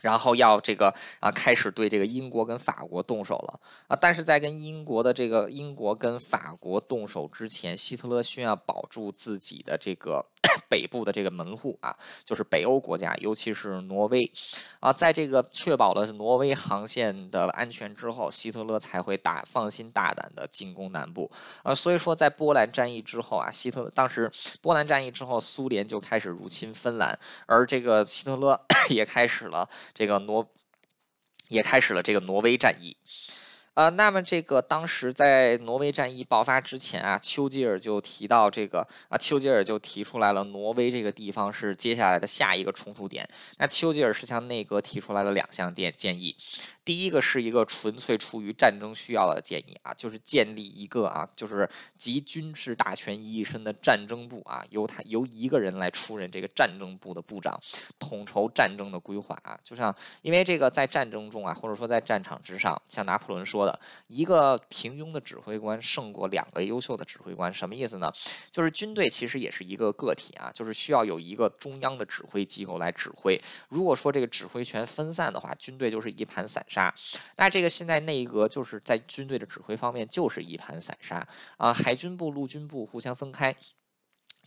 [0.01, 3.97] 然后要这个啊，开始对这个英国跟法国动手了啊！
[4.01, 10.25] 但是在跟英国的这个英国跟法国动手之前，希特勒需要保住自己的这个。
[10.71, 14.31] 北部的这个门户啊，就是北欧国家，尤其是挪威
[14.81, 21.31] 啊，在这个确保了挪威航线的安全之后，希特勒才会大放心大胆的进攻南部
[21.63, 21.75] 啊。
[21.75, 24.33] 所以说，在波兰战役之后啊，希特当时
[24.63, 30.49] 波兰战役之后，苏联就开始入侵芬兰，而这个希特勒 也开始了这个挪，
[31.49, 32.97] 也开始了这个挪威战役。
[33.75, 43.29] 呃，那么这个当时在挪威战役爆发之前啊，丘吉尔就提到这个啊，丘吉尔就提出来了，挪威这个地方是接下来的下一个冲突点。
[43.59, 46.35] 那丘吉尔是向内阁提出来了两项电建议。
[46.87, 51.69] 第一个是一个纯粹出于战争需要的建议啊，就是建立一个啊，就是
[51.99, 57.61] 集军事大权于一身的战争部啊，由他由一个人来出任这个战争部的部长，
[57.99, 59.59] 统筹战争的规划啊。
[59.65, 68.13] 就像因为这个在战争中啊，或者说在战场之上，像拿破仑说的，一个平庸的指挥官胜过两个优秀的指挥官，什么意思呢？
[68.53, 73.37] 就是军队其实也是一个个体啊，就是需要有一个中央的指挥机构来指挥。
[73.69, 76.76] 如果说这个指挥权分散的话，军队就是一盘散沙。
[76.77, 76.95] 杀，
[77.37, 83.57] 那这个现在内阁就是在军队的指挥方面就是一盘散沙啊，海军部、陆军部互相分开。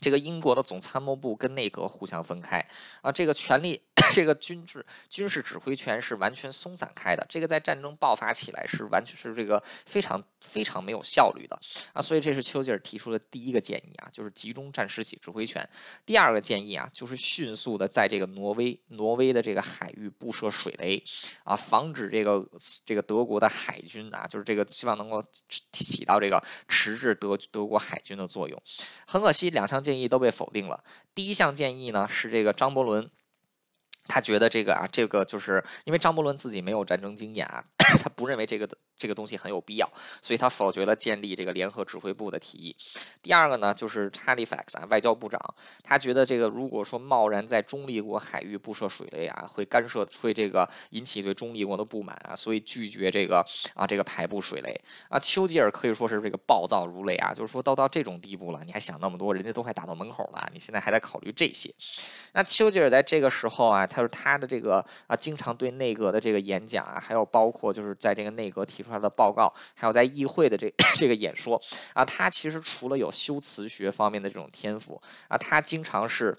[0.00, 2.64] 这个英国的总参谋部跟内阁互相分开
[3.02, 3.80] 啊，这个权力，
[4.12, 7.26] 这个军事军事指挥权是完全松散开的。
[7.28, 11.60] 这个在战争爆发起来是完全是这个非常非常没有效率的
[11.92, 15.68] 啊，所以这是丘吉尔提出的第一个建议啊，就是集中战时起指挥权。
[16.06, 21.02] 第二个建议啊，就是迅速的在这个挪威挪威的这个海域布设水雷
[21.44, 22.46] 啊，防止这个
[22.86, 25.22] 这个德国的海军啊，就是这个希望能够
[25.72, 28.62] 起到这个迟滞德德国海军的作用。
[29.06, 30.84] 很可惜，两项建建议都被否定了。
[31.16, 33.10] 第一项建议呢是这个张伯伦，
[34.06, 37.64] 他觉得这个啊，这个就是因为张伯伦自己没有战争经验啊，
[37.98, 38.68] 他不认为这个。
[39.00, 42.76] 这个东西很有必要，所以他否决了建立这个联合指挥部的提议。
[43.22, 45.40] 第二个呢，就是 Halifax 啊，外交部长，
[45.82, 53.42] 他觉得这个如果说贸然在中立国海域布设水雷啊，会干涉，会这个引起对中立国的不满啊，所以拒绝这个
[53.74, 55.18] 啊这个排布水雷啊。
[55.18, 61.74] 丘吉尔可以说是这个暴躁如雷啊，就是说到到这种地步了，你还想那么多，人家都快打到门口了，你现在还在考虑这些？
[62.34, 68.90] 那丘吉尔在这个时候啊，他说他的这个啊，经常对内阁的这个演讲啊，还有包括就就是在这个内阁提出。
[68.90, 71.62] 来的报告，还有在议会的这 这个演说
[71.94, 76.36] 啊，他其实除了有修辞学方面的这种天赋啊，他经常是。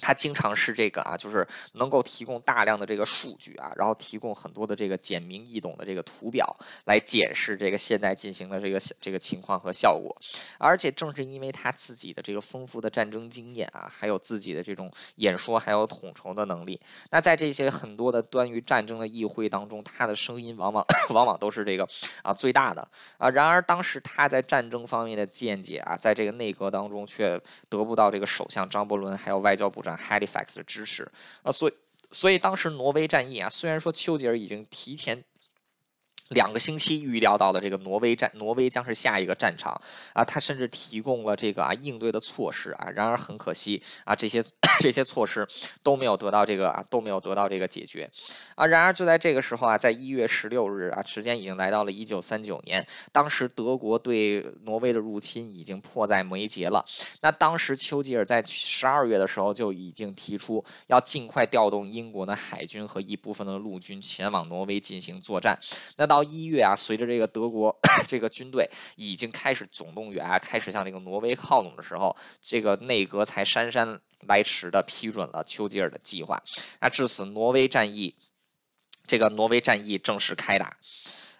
[0.00, 10.16] 他经常是这个啊，就是能够提供大量的这个数据啊，然后提供很多的这个简明易懂的这个图表来解释这个现在进行的这个这个情况和效果。
[10.58, 16.80] 而且正是因为他自己的这个丰富的战争经验啊，还有自己的这种演说还有统筹的能力，
[17.10, 21.88] 那在这些很多的关于战争的议会当中，他的声音往往 往往都是这个
[22.22, 23.28] 啊最大的啊。
[23.30, 29.87] 然而当时他在战争方面的见解啊，在这个内阁当中却得不到这个首相张伯伦还有外交部长。
[29.96, 31.10] Halifax 的支持
[31.42, 31.74] 啊，所以
[32.10, 35.24] 所以当时挪威战役啊，虽然说丘吉尔已经提前。
[36.30, 39.80] 两个星期预料到的这个挪威战，挪威将是下一个战场
[40.12, 40.24] 啊！
[40.24, 44.42] 他甚至提供了这个啊应对的措施啊，然而很可惜啊，这些
[44.80, 45.46] 这些措施
[45.82, 48.10] 都没有得到这个啊都没有得到这个解决
[48.54, 48.66] 啊！
[48.66, 56.84] 然而就在这个时候啊，在一月十六日啊，时间已经来到了一九三九年，当时德国对挪威的入侵已经迫在眉睫了。
[57.22, 65.58] 那当时丘吉尔在十二月的时候就已经提出要尽快调动英国的海军和一部分的陆军前往挪威进行作战。
[65.96, 67.76] 那到到一月啊，随着这个德国
[68.08, 76.42] 这个军队已经开始总动员，开始向这个挪威靠拢的时候，这个内阁才姗姗来迟的批准了丘吉尔的计划。
[76.80, 78.16] 那至此，挪威战役
[79.06, 80.76] 这个挪威战役正式开打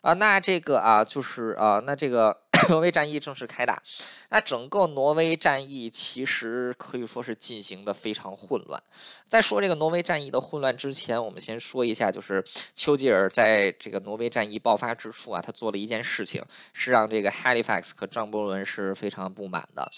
[0.00, 0.12] 啊。
[0.12, 2.47] 那这个啊，就是啊，那这个。
[2.68, 3.82] 挪威战役正式开打，
[4.30, 8.82] 那整个挪威战役其实可以说是进行的非常混乱。
[9.26, 12.44] 在说这个挪威战役的混乱之前，我们先说一下，就是
[12.74, 19.90] 丘吉尔在这个挪威战役爆发之初啊，他做了一件事情，是让这个 Halifax 和张伯伦是非常不满的，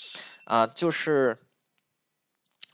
[0.45, 1.37] 啊，就是。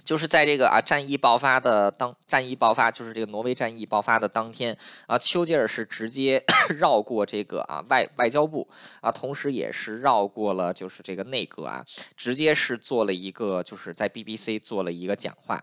[0.07, 6.43] 就是在这个啊战役爆发的当战役爆发，就是这个挪威战役爆发的当天啊，丘吉尔是直接
[6.79, 8.67] 绕过这个啊外外交部
[9.01, 11.85] 啊，同时也是绕过了就是这个内阁啊，
[12.17, 15.61] 直接是做了一个就是在 BBC 做了一个讲话。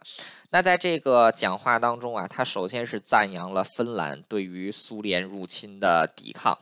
[0.50, 6.56] 那在这个讲话当中啊，他首先是赞扬了芬兰对于苏联入侵的抵抗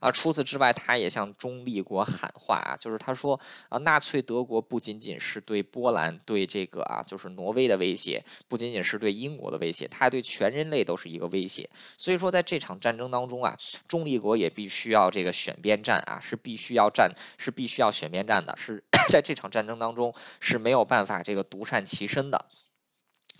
[0.00, 0.10] 啊。
[0.12, 11.68] 除此之外，他也向中立国喊话啊，就是他说啊，纳粹德国不仅仅是对波兰、对这个啊，就是挪威的威胁，不仅仅是对英国的威胁，它对全人类都是一个威胁。
[11.96, 22.46] 所以说，在这场战争当中啊，中立国也必须要这个选边站啊，是必须要站，是必须要选边站的，是 在这场战争当中是没有办法这个独善其身的。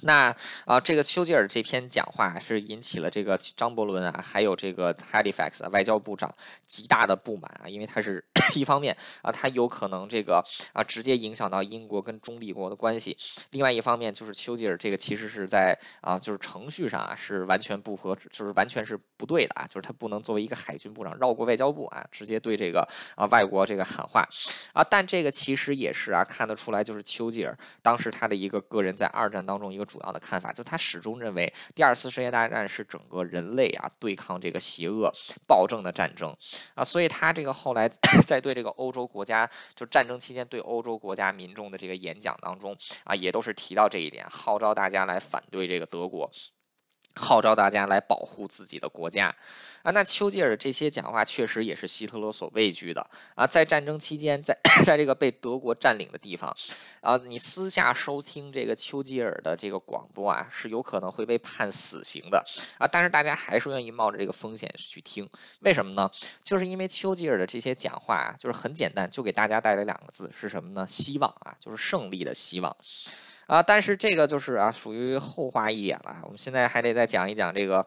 [0.03, 0.35] 那
[0.65, 6.33] 啊，这个丘吉尔这篇讲话是引起了这个张伯伦啊，还有这个 Halifax 外交部长
[6.69, 13.17] 极大的不满啊，因为他是 一方面啊，他有可能这个啊直接影响到英国跟中立国的关系；
[13.51, 24.25] 另外一方面就是丘吉尔这个其实是在啊，就是程序上啊是完全不合，就是完全是不对的啊，就是他不能作为一个海军部长绕过外交部啊，直接对这个啊外国这个喊话
[24.73, 24.85] 啊。
[24.89, 29.88] 但这个其实也是啊看得出来，就是丘吉尔当时他的一个个人在二战当中一个。
[29.89, 35.13] 主要的看法，就他始终认为第二次世界大战是整个人类啊对抗这个邪恶
[35.47, 36.37] 暴政的战争
[36.75, 37.89] 啊，所以他这个后来
[38.27, 46.31] 在对这个欧洲国家就战争期间对欧洲国家民众的这个演讲当中啊，也都是提到这一点，号召大家来反对这个德国。
[47.15, 49.35] 号召大家来保护自己的国家。
[49.85, 53.47] 啊，那丘吉尔这些讲话确实也是希特勒所畏惧的啊。
[53.47, 56.55] 在战争期间，在 在这个被德国占领的地方，
[57.01, 62.45] 啊，你私下收听这个丘吉尔的这个广播啊，是有可能会被判死刑的
[62.77, 62.89] 啊。
[62.91, 65.27] 但是大家还是愿意冒着这个风险去听，
[65.61, 66.11] 为什么呢？
[66.43, 70.85] 就是因为丘吉尔的这些讲话啊，就是很简单，就给大家带来两个字是什么呢？
[70.91, 72.77] 希望啊，就是胜利的希望
[73.49, 73.61] 啊。
[73.61, 76.21] 但是这个就是啊，属于后话一点了。
[76.23, 77.85] 我们现在还得再讲一讲这个。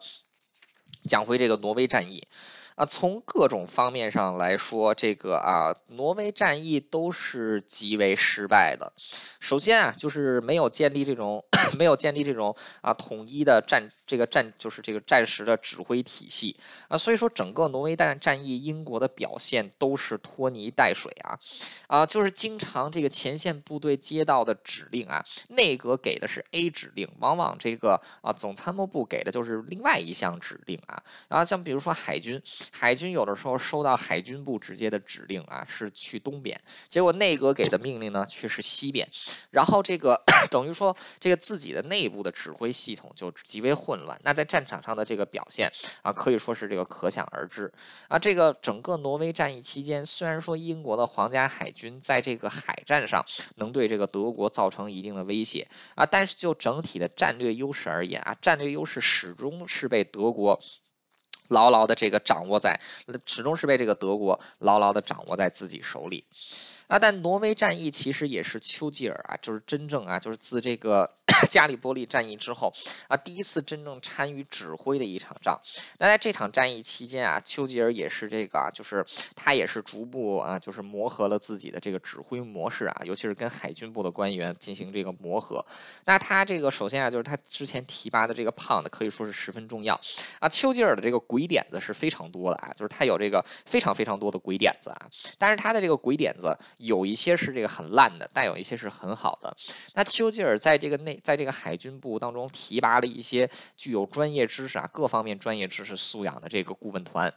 [1.08, 2.28] 讲回这个挪威战役。
[2.74, 8.92] 啊，从各种方面上来说，这个啊，挪威战役都是极为失败的。
[9.40, 11.44] 首先啊，就是没有建立这种
[11.78, 16.56] 没有建立这种啊统一的战这个战就是这个战时的指挥体系
[16.88, 21.38] 啊，所以说整个挪威战战役，英国的表现都是拖泥带水啊
[21.88, 31.02] 啊，就是经常这个前线部队接到的指令啊，内阁给的是 A 指令，往往这个啊总参谋部给的就是另外一项指令啊。
[31.28, 32.40] 然后像比如说海军。
[32.74, 36.58] 海军有的时候收到海军部直接的指令啊，是去东边，
[36.88, 39.06] 结果内阁给的命令呢却是西边，
[39.50, 44.18] 然后这个 等于说这个自己的内部的指挥系统就极为混乱。
[44.24, 47.70] 那在战场上的这个表现啊，可以说是这个可想而知
[48.08, 48.18] 啊。
[48.18, 53.24] 这个整个挪威战役期间，虽然说英国的皇家海军在这个海战上
[53.56, 60.58] 能对这个德国造成一定的威胁啊，但是就整体的战略优势而言啊，战略优势始终是被德国。
[61.52, 62.78] 牢牢的这个掌握在，
[63.24, 66.24] 始终是被这个德国牢牢的掌握在自己手里。
[66.88, 71.08] 啊，但挪威战役其实也是丘吉尔啊，就是真正啊，就是自这个。
[71.50, 72.72] 加里波利战役之后
[73.08, 75.60] 啊，第一次真正参与指挥的一场仗。
[75.98, 85.64] 那在这场战役期间啊，丘吉尔也是这个，就是他也是逐步啊，就是磨合了自己的这个指挥模式啊，尤其是跟海军部的官员进行这个磨合。
[86.04, 89.98] 那他这个首先啊，就是他之前提拔的这个胖子可以说是十分重要
[90.38, 90.48] 啊。
[90.48, 95.08] 丘吉尔的这个鬼点子是非常多的啊，就是他有这个非常非常多的鬼点子啊。
[95.38, 99.54] 但是他的这个鬼点子有一些是这个很烂的，但有一些是很好的。
[99.94, 101.36] 那丘吉尔在这个内在。
[101.42, 107.34] 这个海军部当中提拔了一些具有专业知识啊，各方面专业知识素养的这个顾问团。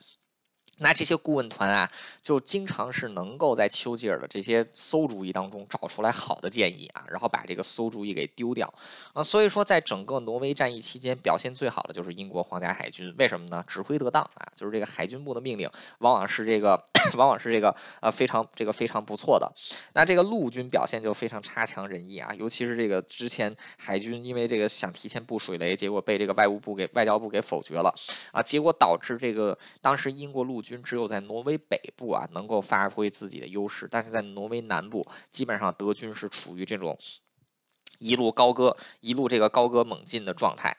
[0.77, 1.89] 那这些顾问团啊，
[2.21, 8.71] 就经常是能够在丘吉尔的这些馊主意当中找出来好的建议啊，然后把这个馊主意给丢掉
[9.13, 9.23] 啊。
[9.23, 13.15] 所以说，在整个挪威战役期间，表现最好的就是英国皇家海军。
[13.17, 13.63] 为什么呢？
[13.65, 16.83] 指挥得当啊，就是这个海军部的命令往往是这个，
[17.15, 19.49] 往往是这个呃非常这个非常不错的。
[19.93, 27.95] 那这个陆军表现就非常差强人意啊，尤其是这个之前海军因为这个想提前布水雷，结果被这个外务部给外交部给否决了
[28.33, 30.64] 啊，结果导致这个当时英国陆。
[30.65, 36.97] 军只有在挪威北部啊能够发挥自己的优势，但是在挪威南部，基本上德军是处于这种。
[37.99, 40.75] 一路高歌，一路这个高歌猛进的状态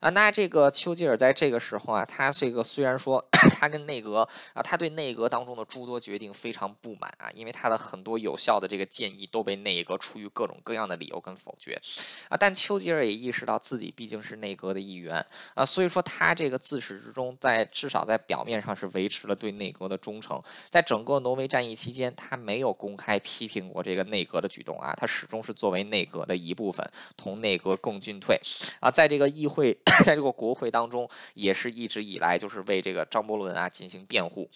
[0.00, 0.10] 啊！
[0.10, 3.24] 那这个丘吉尔在这个时候啊，他这个虽然说
[3.58, 11.80] 他跟内阁啊，他对内阁当中的诸多决定非常不满啊，因为他的很多有效的这个建议都被内阁出于各种各样的理由跟否决
[12.28, 12.36] 啊。
[12.36, 20.40] 但丘吉尔也意识到自己毕竟是内阁的一员啊，所以说他这个自始至终在至少在表面上是维持了对内阁的忠诚。
[20.70, 26.51] 在整个挪威战役期间，他没有公开批评过这个内阁的举动啊，他始终是作为内阁的一。
[26.52, 26.86] 一部分
[27.16, 28.38] 同内阁共进退
[28.78, 29.72] 啊，在这个议会，
[30.04, 34.50] 在这个国会当中，也是一直以来就是为这个张伯伦啊进行辩护。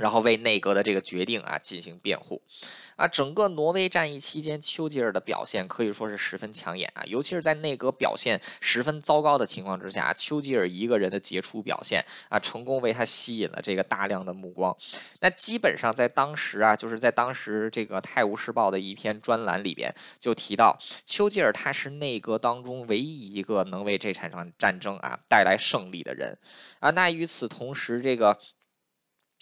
[0.00, 2.40] 然后为内阁的这个决定啊进行辩护，
[2.96, 14.74] 啊，整个挪威战役期间，丘吉尔的表现可以说是十分抢眼啊，尤其是在内阁表现十分糟糕的情况之下，丘吉尔一个人的杰出表现啊，成功为他吸引了这个大量的目光。
[15.20, 26.38] 那基本上在当时啊，就是在当时这个《泰晤士报》的一篇专栏里边就提到，丘吉尔他是内阁当中唯一一个能为这场战争啊带来胜利的人
[26.78, 26.90] 啊。
[26.90, 28.38] 那与此同时，这个。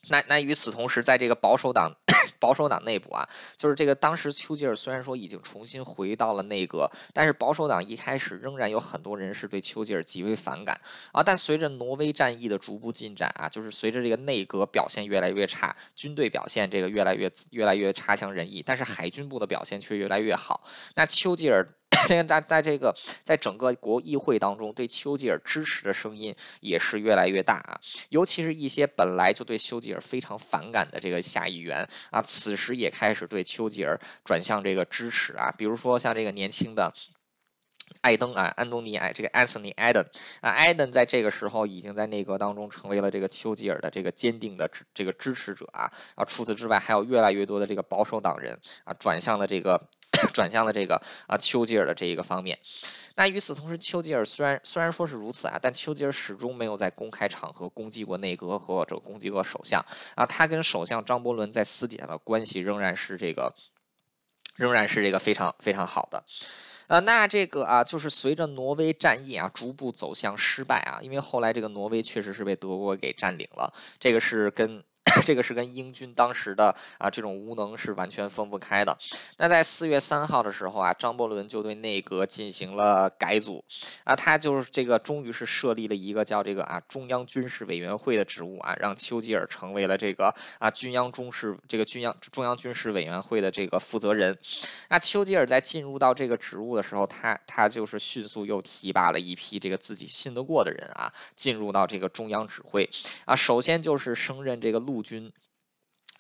[0.06, 1.92] 那那与此同时，在这个保守党
[2.40, 10.80] 保守党内部啊，就是这个当时丘吉尔虽然说已经重新回到了内阁，但是保守党一开始仍然有很多人是对丘吉尔极为反感
[11.12, 11.22] 啊。
[11.22, 20.64] 但随着挪威战役的逐步进展啊，就是随着这个内阁表现越来越差，军队表现这个越来越越来越差强人意，但是海军部的表现却越来越好。
[20.94, 21.74] 那丘吉尔。
[22.26, 36.92] 在在这个在整个国议会当中，对丘吉尔支持的声音也是越来越大啊，尤其是一些本来就对丘吉尔非常反感的这个下议员啊，此时也开始对丘吉尔转向这个支持啊，比如说像这个年轻的。
[38.00, 40.06] 艾登啊，安东尼艾这个 Anthony Eden
[40.40, 45.90] 啊，Eden 在这个时候已经在内阁当中成为了这个丘吉尔的这个坚定的这个支持者啊。
[46.14, 49.88] 啊，除此之外，还有越来越多的这个保守党人啊，转向了这个
[50.32, 52.58] 转向了这个啊丘吉尔的这一个方面。
[53.16, 60.24] 那与此同时，丘吉尔虽然虽然说是如此啊，但丘吉尔始终没有在公开场合攻击过内阁或者攻击过首相啊。
[60.24, 63.52] 他跟首相张伯伦在私底下的关系仍然是这个
[64.54, 66.24] 仍然是这个非常非常好的。
[66.88, 74.82] 呃，那这个啊，就是随着挪威战役啊逐步走向失败啊，因为后来这个挪威确实是被德国给占领了，这个是跟。
[75.22, 78.96] 这个是跟英军当时的啊这种无能是完全分不开的。
[79.38, 83.64] 那在四月三号的时候啊，张伯伦就对内阁进行了改组
[84.04, 94.36] 啊，他就是这个终于是设立了一个叫这个啊中央军事委员会的职务啊，让丘吉尔成为了这个啊军央中事这个军央中央军事委员会的这个负责人。
[94.90, 102.88] 那丘吉尔在进入到这个职务的时候，他他就是迅速又提拔了一批这个自己信得过的人啊，进入到这个中央指挥
[103.24, 104.97] 啊，首先就是升任这个陆。
[104.98, 105.32] 陆军。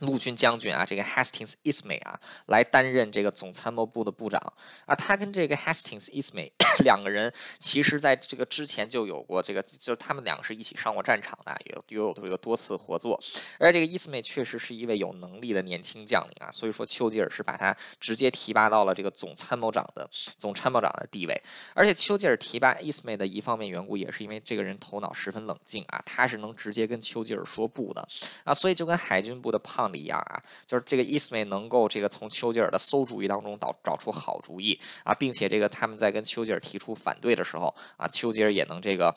[0.00, 4.40] 陆军将军啊，这个 Hastings Ismay 啊，来担任这个总参谋部的部长
[4.86, 4.94] 啊。
[4.94, 6.52] 他跟这个 Hastings Ismay
[6.84, 13.20] 两个人，其实在这个之前就有过这个，就他们两个是一起上过战场的，也有有这个多次合作。
[13.58, 21.42] 而这个 Ismay 确实是一位有能力的年轻将领啊，所以说丘吉尔是把他直接提拔到了这个总参谋长的总参谋长的地位。
[21.74, 28.06] 而且丘吉尔提拔 Ismay 的一方面缘故，也是因为这个人头脑十分冷静啊，他是能直接跟丘吉尔说不的
[28.44, 29.87] 啊，所以就跟海军部的胖。
[29.96, 39.14] 一样啊，就是这个伊斯梅能够这个从丘吉尔的馊主意当中找找出好主意啊，并且这个他们在跟丘吉尔提出反对的时候啊，丘吉尔也能这个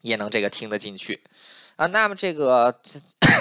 [0.00, 1.22] 也能这个听得进去。
[1.82, 2.72] 啊，那么这个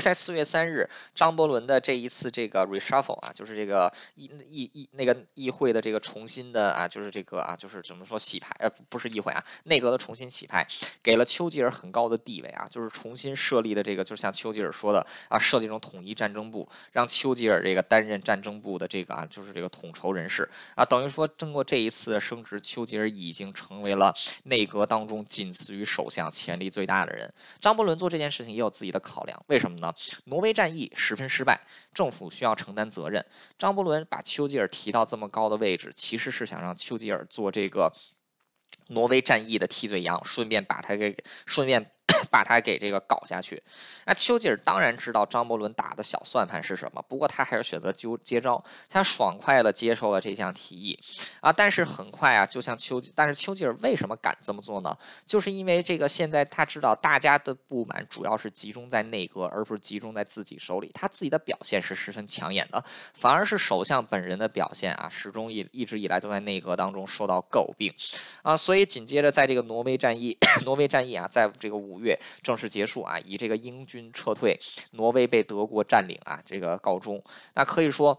[0.02, 10.66] 在四月三日，张伯伦的这一次这个 reshuffle 啊，就是这个议议议那个议会的这个重新的啊，就是这个啊，就是怎么说洗牌呃，不是议会啊，内阁的重新洗牌，
[11.04, 24.12] 给了丘吉尔很高的地位啊，就是重新设立的这个，就像丘吉尔说的啊，设计成统一战争部，让丘吉尔这个担任战争部的这个啊，就是这个统筹人士啊，等于说经过这一次的升职，丘吉尔已经成为了
[24.46, 27.32] 内阁当中仅次于首相潜力最大的人。
[27.60, 28.22] 张伯伦做这。
[28.22, 29.94] 件事情也有自己的考量，为什么呢？
[30.26, 31.60] 挪威战役十分失败，
[31.94, 33.26] 政府需要承担责任。
[33.58, 37.92] 张伯伦把丘吉尔提到这么高的位置，其实是想让丘吉尔做这个
[38.88, 41.16] 挪威战役的替罪羊，顺便把他给
[41.46, 41.92] 顺便。
[42.30, 43.62] 把他给这个搞下去，
[44.06, 51.00] 那丘吉尔当然知道张伯伦打的小算盘是什么，不过他还是选择就接招，他爽快的接受了这项提议
[51.40, 51.52] 啊。
[51.52, 54.96] 但是很快啊，就像丘，但是丘吉尔为什么敢这么做呢？
[55.26, 60.92] 就是因为这个现在他知道大家的不满主要是集中在内阁，而不是集中在自己手里。
[60.94, 62.84] 他自己的表现是十分抢眼的，
[63.14, 67.94] 反而是首相本人的表现啊，始终一一直以来都在内阁当中受到诟病
[68.42, 68.56] 啊。
[68.56, 72.18] 所以紧接着在这个挪威战役， 挪威战役啊，在这个五月。
[72.42, 74.58] 正式结束啊，以这个英军撤退，
[74.92, 77.22] 挪威被德国占领啊，这个告终。
[77.54, 78.18] 那可以说，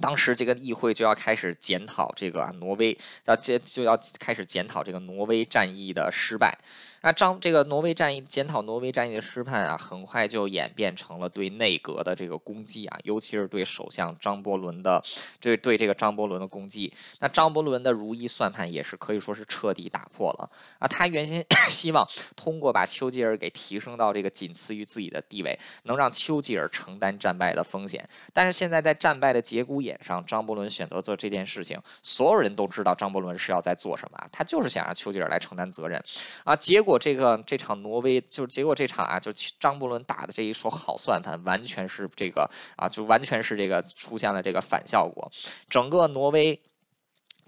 [0.00, 6.58] 当时这个议会就要开始检讨这个挪威，要接就要开始检讨这个挪威战役的失败。
[7.04, 15.04] 那张这个挪威战役检讨挪威战役的失败啊，很快就演变成了对内阁的这个攻击啊，尤其是对首相张伯伦的
[15.38, 16.90] 这对这个张伯伦的攻击。
[17.20, 20.88] 那张伯伦的如意算盘也是可以说是彻底打破了啊！
[20.88, 28.08] 他原先 希望通过把丘吉尔给提升到这个仅次于自己的地位，能让丘吉尔承担战败的风险。
[28.32, 36.02] 但是现在在战败的节骨眼上，张伯伦选择做这件事情，所有人都知道张伯伦是要在做什么，他就是想让丘吉尔来承担责任
[36.44, 36.56] 啊！
[36.56, 36.93] 结果。
[36.98, 45.30] 这个这场挪威就结果这场啊，就张伯伦打的这一手好算盘，完全是这个啊，就完全是这个出现了这个反效果。
[45.68, 46.60] 整个挪威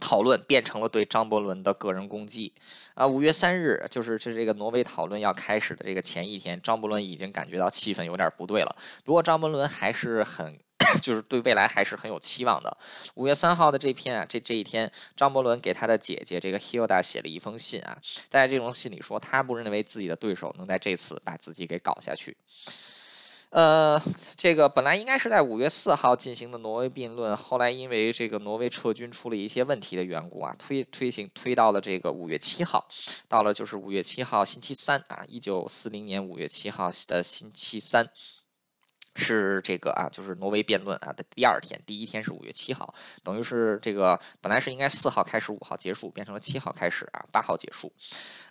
[0.01, 2.53] 讨论变成了对张伯伦的个人攻击
[2.95, 3.07] 啊。
[3.07, 8.77] 五月三日，就是是这个挪威讨论要开始的这个前一天，张伯伦已经感觉到气氛有点不对了。
[9.05, 10.59] 不过张伯伦还是很。
[11.01, 12.77] 就是对未来还是很有期望的。
[13.15, 22.37] 五月三号的这篇啊，这这一天，张伯伦给他的姐姐这个 Hilda 写了一封信啊，在这封信里说，他不认为自己的对手能在这次把自己给搞下去。
[23.51, 24.03] 呃，
[24.37, 32.87] 这个本来应该是在五月四号进行的挪威辩论，后来因为这个挪威撤军出了一些问题的缘故啊，推推行推到了这个五月七号，
[33.29, 38.11] 到了就是五月七号星期三啊，一九四零年五月七号的星期三。
[39.17, 42.95] 是这个啊，就是挪威辩论啊的第二天，第一天是五月七号，
[43.25, 47.93] 等于是这个本来是应该四号开始，五号结束，变成了七号开始啊，八号结束。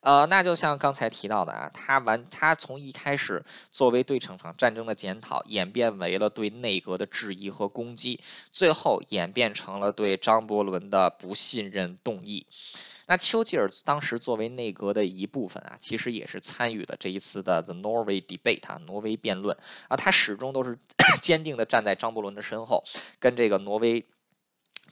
[0.01, 8.20] 呃，那就像刚才提到的啊，他完他从一开始作为对整场战争的检讨，演变为了对内阁的质疑和攻击，
[8.51, 12.45] 最后演变成了对张伯伦的不信任动议。
[13.07, 19.55] 那丘吉尔当时作为内阁的一部分啊，其实也是参与了这一次的 The Norway Debate 啊，挪威辩论
[19.87, 20.77] 啊，他始终都是
[21.21, 22.83] 坚定的站在张伯伦的身后，
[23.19, 24.05] 跟这个挪威。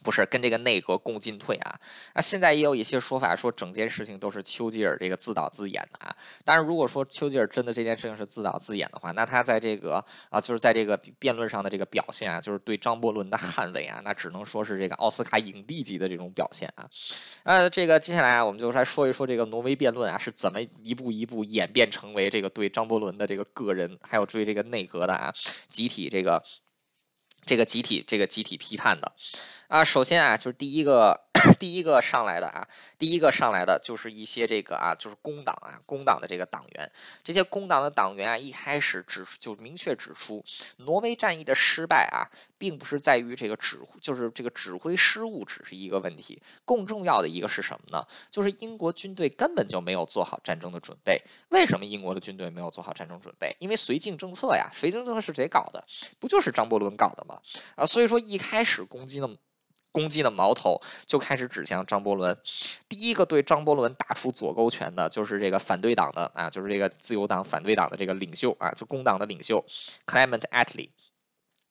[0.02, 1.80] 不是跟这个内阁共进退啊？
[2.14, 6.14] 那现在也有一些说法说整件事情都是丘吉尔这个自导自演的啊。
[6.44, 16.86] 但是如果说丘吉尔真的这件事情是自导自演的话，那他在这个啊，就是在这个辩论上的这个表现啊，就是对张伯伦的捍卫啊，那只能说是这个奥斯卡影帝级的这种表现啊。
[17.44, 25.32] 呃，这个接下来啊，我们就来说一说这个挪威辩论啊是怎么一步一步演变成为这个对张伯伦的这个个人，还有对这个内阁的啊
[25.70, 26.44] 集体这个
[27.46, 29.12] 这个集体这个集体批判的。
[29.74, 31.20] 啊，首先啊，就是第一个，
[31.58, 36.88] 第一个上来的啊，第一个上来的就是一些这个啊，就是工党啊，工党的这个党员，
[37.24, 40.44] 这些工党的党员啊，一开始指就明确指出，
[40.76, 48.06] 挪威战役的失败啊，并不是在于这个指，就是这个指挥失误只是一个问题，更重要的一个是什么呢？
[48.30, 51.20] 就是英国军队根本就没有做好战争的准备。
[51.48, 53.56] 为什么英国的军队没有做好战争准备？
[53.58, 55.84] 因为绥靖政策呀，绥靖政策是谁搞的？
[56.20, 57.40] 不就是张伯伦搞的吗？
[57.74, 59.28] 啊，所以说一开始攻击呢。
[59.94, 62.36] 攻击的矛头就开始指向张伯伦。
[62.88, 69.64] 第一个对张伯伦打出左勾拳的，就是这个反对党的啊，就是这个自由党反对党的这个领袖啊，就工党的领袖
[70.04, 70.88] Clement Attlee。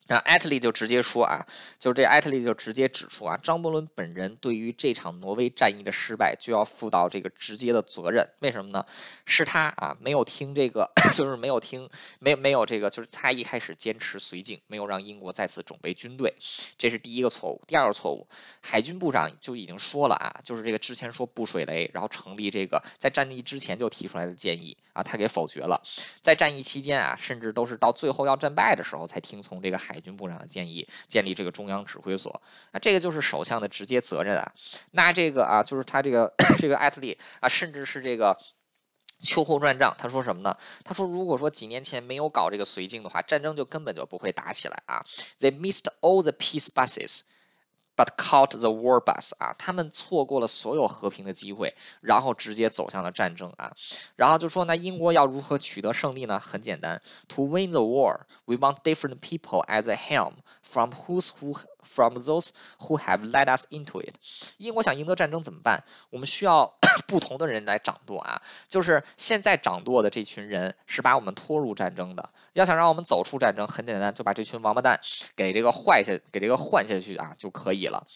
[0.08, 1.45] 那艾特利就直接说啊，
[1.80, 8.28] 就是这艾特利就直接指出啊，张伯伦本人对于这场挪威战役的失败就要负到这个直接的责任。
[8.39, 8.86] 为什么呢？
[9.26, 11.89] 是他啊，没有听这个， 就是没有听，
[12.20, 16.36] 没没有这个，就是他一开始坚持绥靖，没有让英国再次准备军队，
[16.78, 17.62] 这是第一个错误。
[17.66, 18.28] 第二个错误，
[18.62, 25.82] 海军部长就已经说了啊，就是这个之前说布水雷，然后成立这个在战役之前就提出来的建议啊，他给否决了。
[26.20, 29.92] 在战役期间啊，甚至都是到最后要战败的时候才听从这个海。
[29.93, 32.41] 海军部长的建议，建立这个中央指挥所，
[32.71, 34.51] 那这个就是首相的直接责任啊。
[34.91, 38.35] 那这个啊，就是他这个 这个艾特利啊，甚至是这个
[39.21, 40.57] 秋后算账，他说什么呢？
[40.83, 45.05] 他说，如果说几年前没有搞这个绥靖的话，战争就根本就不会打起来啊。
[45.39, 47.21] They missed all the peace buses.
[47.95, 53.71] But caught the war bus 啊，他们错过了所有和平的机会，然后直接走向了战争啊。
[54.15, 56.39] 然后就说那英国要如何取得胜利呢？
[56.39, 60.33] 很简单，To win the war, we want different people as a helm.
[60.64, 61.53] From whose who
[61.84, 62.49] from those
[62.80, 64.16] who have led us into it。
[64.57, 65.84] 英国想赢得战争怎么办？
[66.09, 66.66] 我们需要
[67.07, 68.41] 不同的人来掌舵啊。
[68.68, 72.28] 就是现在掌舵的这群人是把我们拖入战争的。
[72.53, 74.99] 要想让我们走出战争，很简单，就把这群王八蛋
[75.36, 77.88] 给这个换下，给这个换下去啊就可以。
[77.88, 78.07] 了。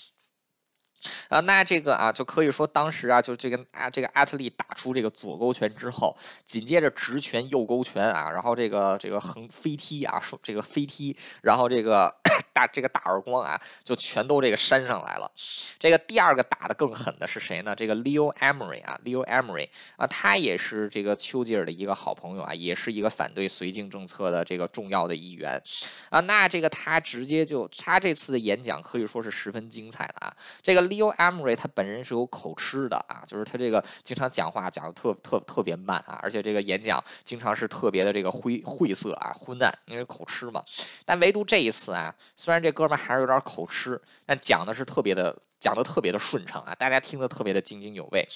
[1.29, 12.13] 啊，那这个啊，就可以说当时啊，就这个啊，这个阿特利打出这个左勾拳之后，紧接着直拳、右勾拳啊，然后这个这个横飞踢啊，说这个飞踢，然后这个
[12.51, 15.31] 大这个大耳光啊，就全都这个扇上来了。
[15.79, 17.75] 这个第二个打的更狠的是谁呢？
[17.75, 25.61] 这个 Leo Emery 啊，Leo Emery 啊，他也是这个丘吉尔的一个好朋友啊，也是一个反对绥靖政策的这个重要的一员
[26.09, 26.19] 啊。
[26.21, 30.33] 那这个他直接就他这次的演讲可以说是十分精彩的啊，
[30.63, 30.86] 这个。
[30.87, 40.63] Leo Emery 他本人是有口吃的啊，就是他这个经常讲话讲的特特特别慢啊，而且这个演讲经常是特别的这个灰晦涩啊昏暗，因为口吃嘛。
[41.05, 48.27] 但唯独这一次啊，虽然这哥们还是有点口吃，但讲的是特别的讲的特别的顺畅啊，大家听得特别的津津有味。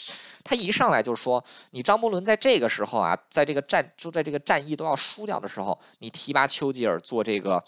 [0.44, 7.64] 他一上来就说：“你张伯伦在这个时候啊，在这个战就在这个战役都要输掉的时候，你提拔丘吉尔做这个。”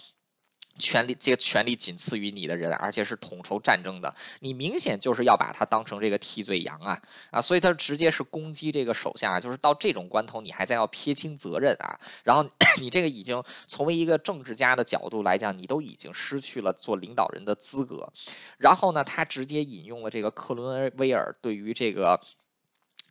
[0.80, 7.00] 权力，这个权力仅次于你的人，而且是统筹战争的，你明显就是要把他当成这个替罪羊啊
[7.32, 7.40] 啊！
[7.40, 12.00] 所以他直接是攻击这个手下，就是到这种关头，你还在要撇清责任啊！
[12.24, 12.44] 然后
[12.80, 18.12] 你这个已经从为一个政治家的角度来讲，你都已经失去了做领导人的资格。
[18.58, 22.20] 然后呢，他直接引用了这个克伦威尔对于这个。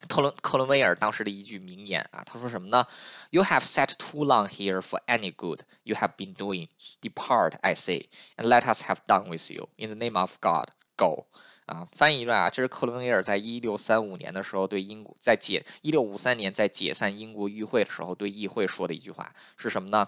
[0.08, 2.86] 克伦克伦威尔当时的一句名言啊，他说什么呢
[3.30, 6.68] ？You have sat too long here for any good you have been doing.
[7.00, 9.68] Depart, I say, and let us have done with you.
[9.76, 11.26] In the name of God, go.
[11.66, 20.06] 啊，翻译一段啊，这是克伦威尔在一六三五年的时候对英国在解一六五三年在解散英国议会的时候对议会说的一句话是什么呢？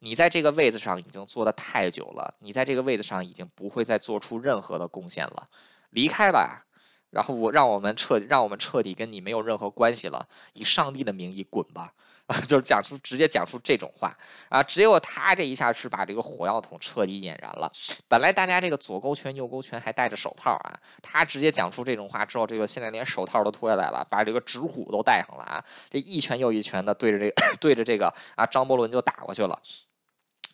[0.00, 5.48] 你在这个位子上已经坐得太久了，你在这个位子上已经不会再做出任何的贡献了，
[5.88, 6.66] 离开吧。
[7.10, 11.92] 然后我让我们彻让我们彻底跟你没有任何关系了，以上帝的名义滚吧！
[12.26, 14.16] 啊， 就是讲出直接讲出这种话
[14.48, 17.72] 啊，只有他这一下是把这个火药桶彻底点燃了。
[18.06, 29.60] 本来大家这个左勾拳右勾拳还戴着手套啊，他直接讲出这种话之后，这个现在连手套都脱下来了，把这个纸虎都戴上了啊，这一拳又一拳的对着这个 对着这个啊张伯伦就打过去了。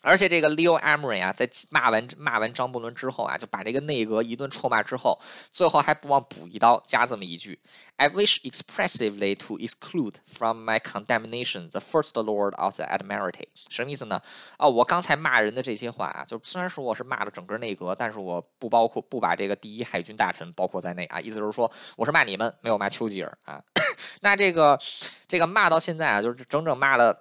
[0.07, 5.19] 而且这个 Leo Amory 啊，在骂完骂完张伯伦之后啊，就把这个内阁一顿臭骂之后，
[5.51, 7.59] 最后还不忘补一刀，加这么一句
[7.97, 14.23] ：“I wish expressively to exclude from my condemnation the First Lord of the Admiralty。”什么意思呢？
[14.59, 23.61] 啊，我刚才骂人的这些话啊，就虽然说我是骂了整个内阁，但是我不包括不把这个第一海军大臣包括在内啊，意思就是说我是骂你们，没有骂丘吉尔啊。
[24.23, 24.79] 那这个
[25.27, 27.21] 这个骂到现在啊，就是整整骂了。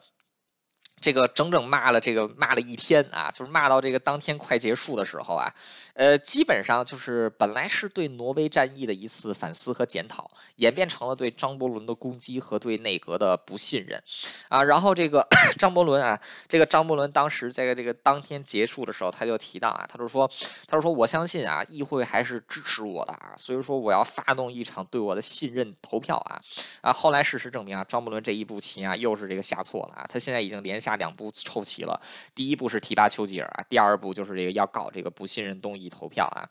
[1.00, 5.54] 这个整整骂了这个骂了一天啊，就是骂到这个当天快结束的时候啊，
[5.96, 14.02] 呃，基本上就是本来是对挪威战役的一次反思和检讨，演变成了对张伯伦的攻击和对内阁的不信任
[14.48, 14.64] 啊。
[14.64, 15.28] 然后这个
[15.60, 16.18] 张伯伦啊，
[16.48, 20.30] 这个张伯伦当时在这个当天结束的时候，他就提到啊，他就说，
[20.68, 26.40] 他就说我相信啊，议会还是支持我的啊，所以说我要发动一场对我的信任投票啊
[26.82, 26.94] 啊。
[26.94, 30.76] 后来事实证明啊，张伯伦这一步棋啊，又是这个下错了啊，他现在已经连。
[30.86, 32.00] 下两步臭棋了，
[32.36, 36.50] 第一步是提拔丘吉尔啊，第二步就是这个要搞这个不信任动议投票啊。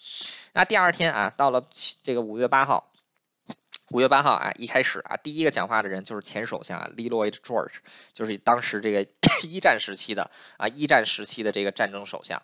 [0.53, 1.63] 那第二天啊，到了
[2.03, 2.85] 这个五月八号。
[3.91, 7.75] 五月八号啊，一开始啊，第一个讲话的人就是前首相啊，Lloyd George，
[8.15, 9.07] 就是当时这个
[9.45, 12.41] 一战时期的啊，一战时期的这个战争首相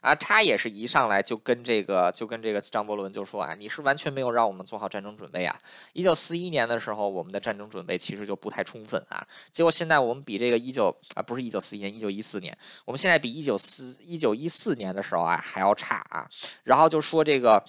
[0.00, 5.58] 啊，他也是一上来就跟这个就跟这个张伯伦就说啊，你是完全没有让我们做好战争准备啊。
[5.94, 16.30] 一九四一年的时候，我们的战争准备其实就不太充分啊，结果现在我们比这个一九啊，不是一九四一年，一九一四年，我们现在比一九四一九一四年的时候啊还要差啊。
[16.62, 17.64] 然后就说这个。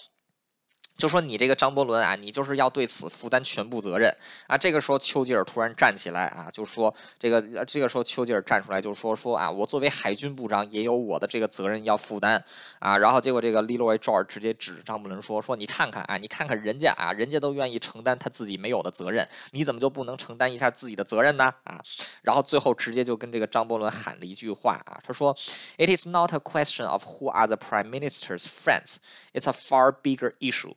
[0.98, 4.10] 就说你这个张伯伦啊，你就是要对此负担全部责任
[4.48, 4.58] 啊！
[4.58, 12.42] 这个时候丘吉尔突然站起来啊，就说这个这个时候丘吉尔站出来就说说啊，我作为海军部长也有我的这个责任要负担
[12.80, 12.98] 啊！
[12.98, 21.54] 然后结果这个利洛维·赵尔直接指着张伯伦说说你看看啊，你看看人家啊，人家都愿意承担他自己没有的责任，你怎么就不能承担一下自己的责任呢？
[21.66, 21.84] 啊！
[22.22, 25.36] 然后最后直接就跟这个张伯伦喊了一句话啊，他说
[25.78, 28.96] ：“It is not a question of who are the prime minister's friends;
[29.34, 30.74] it's a far bigger issue.”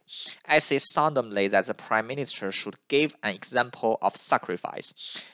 [0.48, 4.94] I say solemnly that the Prime Minister should give an example of sacrifice,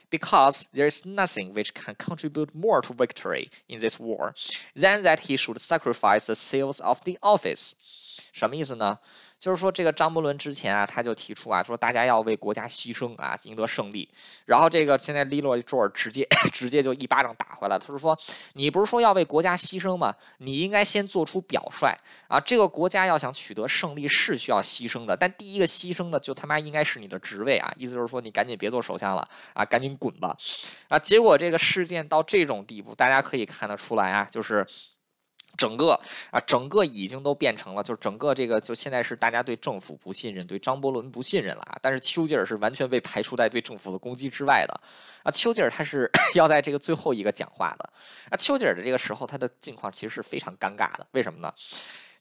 [0.09, 4.35] because there is nothing which can contribute more to victory in this war
[4.75, 7.75] than that he should sacrifice the sales of the office.
[8.31, 8.99] 什么意思呢？
[9.44, 14.08] 就是说，这个张伯伦之前啊，他就提出啊，说大家要为国家牺牲啊，赢得胜利。
[14.46, 18.18] 然后这个现在利洛卓尔直接 直接就一巴掌打回来，他就说，
[18.54, 20.14] 你不是说要为国家牺牲吗？
[20.38, 21.94] 你应该先做出表率
[22.26, 22.40] 啊。
[22.40, 27.70] 这个国家要想取得胜利是需要牺牲的，但第一个牺牲的就他妈应该是你的职位啊。
[27.76, 30.34] 意思就是说，你赶紧别做首相了啊，赶紧滚吧
[30.88, 30.98] 啊。
[30.98, 34.66] 结果这个事件到这种地步，大家可以看得出来啊，就是。
[35.56, 35.98] 整个
[36.30, 41.78] 啊，整个已经都变成了，就是整个这个，就现在是大家对政府不信任，对张伯伦不信任了啊。
[41.80, 44.80] 但是丘吉尔是完全被排除在对政府的攻击之外的
[45.22, 45.30] 啊。
[45.30, 47.90] 丘吉尔他是 要在这个最后一个讲话的
[48.30, 48.36] 啊。
[48.36, 51.06] 丘吉尔的这个时候，他的境况其实是非常尴尬的。
[51.12, 51.52] 为什么呢？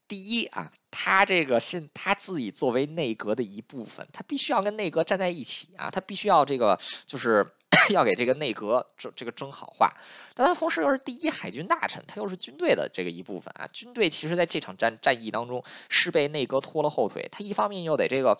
[0.07, 7.45] 第一啊，他这个现他自己作为内阁的一部分，他必须要跟内阁站在一起啊，他必须要这个就是。
[7.91, 9.91] 要给这个内阁这这个争好话，
[10.34, 13.67] 但他同时又是第一海军大臣，他又是军队的这个一部分啊。
[13.73, 18.38] 军队其实在这场战战役当中是被内阁拖了后腿，他一方面又得这个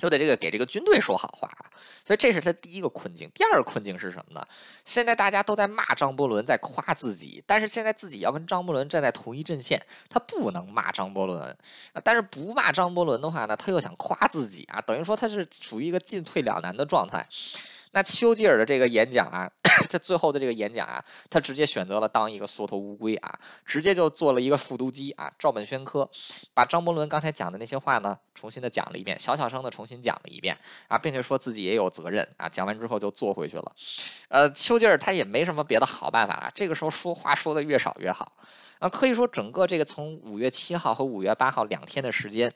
[0.00, 1.48] 又得这个给这个军队说好话，
[2.04, 3.30] 所以这是他第一个困境。
[3.34, 4.46] 第二个困境是什么呢？
[4.84, 11.56] 现在大家都在骂张伯伦，在夸自己，但是现在自己要跟张伯伦站在同一阵线，他不能骂张伯伦
[11.92, 12.00] 啊。
[12.02, 17.26] 但是不骂张伯伦的话呢，他又想夸自己啊，等于说他是处于一个进退两难的状态。
[17.92, 26.08] 那丘吉尔的这个演讲啊，他最后的这个演讲啊，他直接选择了当一个缩头乌龟啊，直接就做了一个复读机啊，照本宣科，
[26.54, 30.56] 把张伯伦刚才讲的那些话呢，重新的讲了一遍，小小声的重新讲了一遍
[30.88, 33.72] 啊，并且说自己也有责任啊，讲完之后就坐回去了。
[34.28, 38.32] 呃，丘吉尔他也没什么别的好办法了，这个时候说话说的越少越好
[38.78, 42.50] 啊，可以说整个这个从五月七号和五月八号两天的时间。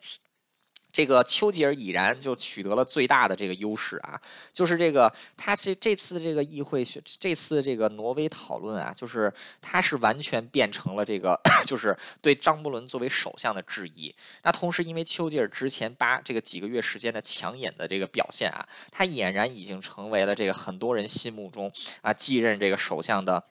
[0.96, 4.18] 这个丘吉尔已然就取得了最大的这个优势啊，
[4.50, 6.82] 就是这个他这这次这个议会
[7.20, 9.30] 这次这个挪威讨论啊，就是
[9.60, 14.14] 他是完全变成了这个 就是对张伯伦作为首相的质疑。
[14.42, 21.70] 那同时因为丘吉尔之前八这个几个月时间的抢眼的这个表现啊，他俨然已经成为了这个很多人心目中
[22.00, 23.44] 啊继任这个首相的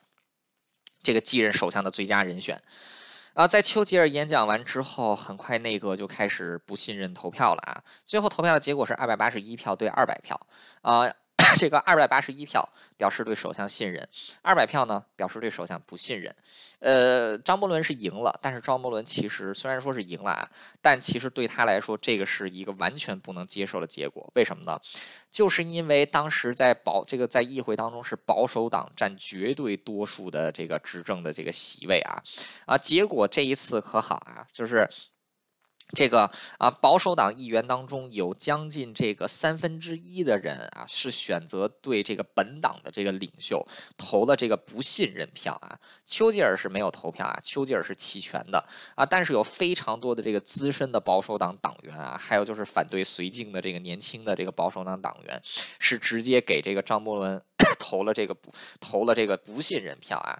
[1.03, 2.59] 这个继任首相的最佳人选。
[3.35, 7.83] 啊，在丘吉尔演讲完之后，很快内阁就开始不信任投票了啊。
[8.05, 10.39] 最后投票的结果是二百八十一票对二百票
[10.81, 11.11] 啊。
[11.55, 12.67] 这个二百八十一票
[12.97, 14.07] 表示对首相信任，
[14.41, 16.35] 二百票呢表示对首相不信任。
[16.79, 20.49] 呃，张伯伦是赢了，但是张伯伦其实虽然说是赢了啊，
[20.81, 24.31] 但其实对他来说，这个是一个完全不能接受的结果。
[24.35, 24.79] 为什么呢？
[25.31, 32.21] 就是因为当时在保这个在议会当中是保守党占绝对多数的这个执政的这个席位啊
[32.65, 34.89] 啊，结果这一次可好啊，就是。
[35.95, 36.29] 这个
[36.59, 43.65] 啊，保守党议员当中有将近这个三分之一的人啊，是选择对这个本党的这个领袖
[43.97, 45.79] 投了这个不信任票啊。
[46.05, 49.05] 丘吉尔是没有投票啊，丘吉尔是弃权的啊。
[49.05, 55.41] 但是有非常多的这个资深的保守党党员啊，还有就是反对绥靖的这个年轻的这个保守党党员，
[55.79, 57.41] 是直接给这个张伯伦
[57.79, 60.37] 投了这个不投了这个不信任票啊。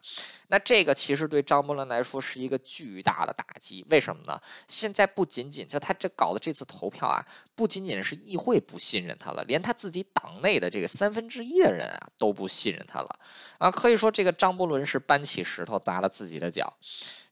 [0.56, 4.42] 那这个其实对张伯伦来说是一个巨大的打击，为什么呢？
[4.70, 7.22] 现在不仅仅就他这搞的这次投票啊，
[7.56, 13.20] 不仅仅是议会不信任他了，连他自己党内的这个三分之一的人啊都不信任他了
[13.58, 13.70] 啊！
[13.70, 16.74] 可以说这个张伯伦是搬起石头砸了自己的脚。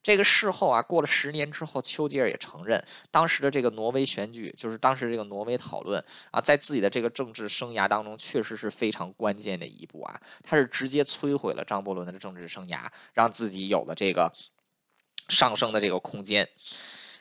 [0.04, 14.30] 这个事后啊，过了十年之后，丘吉尔也承认，当时的这个挪威选举，就是当时这个挪威讨论啊，在自己的这个政治生涯当中，确实是非常关键的一步啊，他是直接摧毁了张伯伦的政治生涯，让自己有了这个
[15.30, 16.49] 上升的这个空间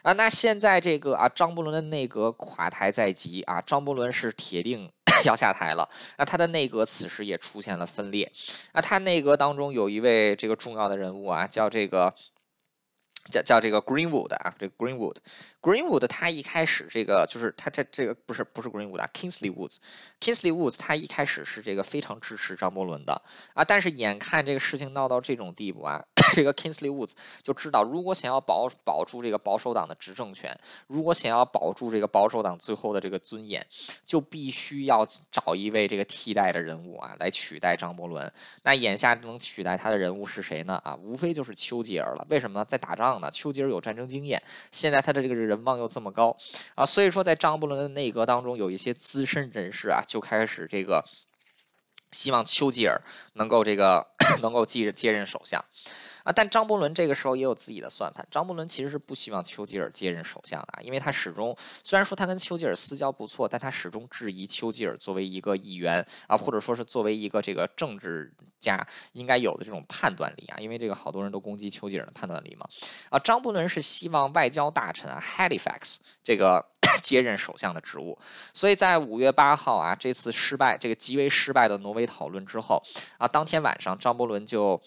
[0.02, 0.12] 啊。
[0.14, 4.90] 那现在这个啊，张伯伦的内阁垮台在即啊，张伯伦是铁定
[5.24, 5.88] 要下台了。
[6.18, 8.32] 那他的内阁此时也出现了分裂
[8.72, 12.12] 啊，他内阁当中有一位这个重要的人物啊，叫这个。
[13.30, 23.22] 叫叫这个 Greenwood 啊，这个 Greenwood，Greenwood 他一开始这个就是他他这个不是不是 Greenwood 啊，Kingsley Woods，Kingsley Woods 他一开始是这个非常支持张伯伦的
[23.54, 26.04] 啊，但是眼看这个事情闹到这种地步啊，
[26.34, 27.12] 这个 Kingsley Woods
[27.42, 30.58] 就知道，如果想要保保住这个保守党的执政权，
[30.88, 33.64] 如果想要保住这个保守党最后的这个尊严，
[34.04, 38.32] 就必须要找一位这个替代的人物啊，来取代张伯伦。
[38.64, 40.80] 那眼下能取代他的人物是谁呢？
[40.82, 42.26] 啊，无非就是丘吉尔了。
[42.28, 42.64] 为什么呢？
[42.64, 43.11] 在打仗。
[43.30, 46.36] 丘吉尔有战争经验，现在他的这个人望又这么高
[46.74, 51.04] 啊，所以说在张伯伦的内阁当中，有一些资深人士啊，就开始这个
[52.10, 53.00] 希望丘吉尔
[53.34, 54.06] 能够这个
[54.42, 55.64] 能够继接任首相。
[56.24, 58.26] 啊，但张伯伦这个时候也有自己的算盘。
[58.30, 72.66] 张伯伦其实是不希望丘吉尔接任首相的啊，因为他始终虽然说他跟丘吉尔私交不错，但他始终质疑丘吉尔作为一个议员啊，或者说是作为一个这个政治家应该有的这种判断力啊，因为这个好多人都攻击丘吉尔的判断力嘛。
[73.10, 76.64] 啊，张伯伦是希望外交大臣啊 Halifax 这个
[77.02, 78.16] 接任首相的职务，
[78.54, 82.82] 所以在五月八号啊这次失败，这个极为失败的挪威讨论之后
[83.18, 84.80] 啊，当天晚上张伯伦就。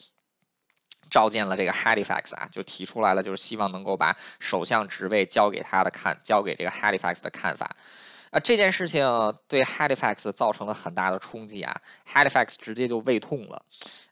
[1.15, 7.73] 召见了这个 Halifax 啊，就提出来了，就是希望能够把首相职位交给他的看，交给这个 Halifax 的看法。
[8.31, 9.01] 啊，这件事情
[9.47, 11.73] 对 Halifax 造成了很大的冲击啊
[12.05, 13.63] ，Halifax 直接就胃痛了。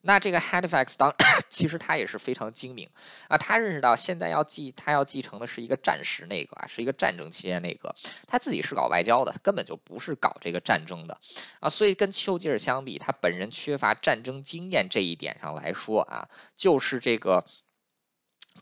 [0.06, 1.14] 那这个 Halifax 当
[1.50, 2.90] 其实他也是非常精明。
[3.28, 7.94] 啊，他认识到现在要继他要继承的是一个战时内阁啊，是一个战争期间内阁，
[8.28, 11.18] 他自己是搞外交的，根本就不是搞这个战争的。
[11.60, 17.46] 啊，所以跟丘吉尔相比，他本人缺乏战争经验这一点上来说啊，就是这个。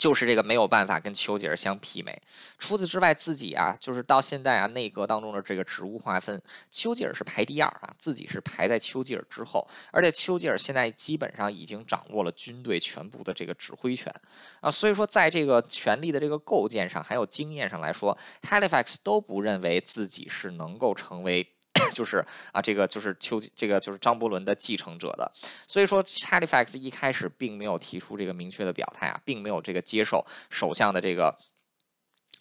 [0.02, 2.20] 就是这个没有办法跟丘吉尔相媲美。
[2.58, 6.42] 除此之外，自己啊，就是到现在啊，内阁当中的这个职务划分，
[6.72, 9.68] 丘吉尔是排第二啊，自己是排在丘吉尔之后。
[9.92, 14.12] 而且丘吉尔现在基本上已经掌握了军队全部的这个指挥权
[14.60, 21.48] 啊，所以说在这个权力的这个构建上，还有经验上来说，Halifax 都不认为自己是能够成为。
[21.92, 25.32] 就是啊，这个就是丘，这个就是张伯伦的继承者的，
[25.68, 31.38] 所以说 Halifax 一开始并没有提出这个明确的表态啊，并没有这个接受首相的这个。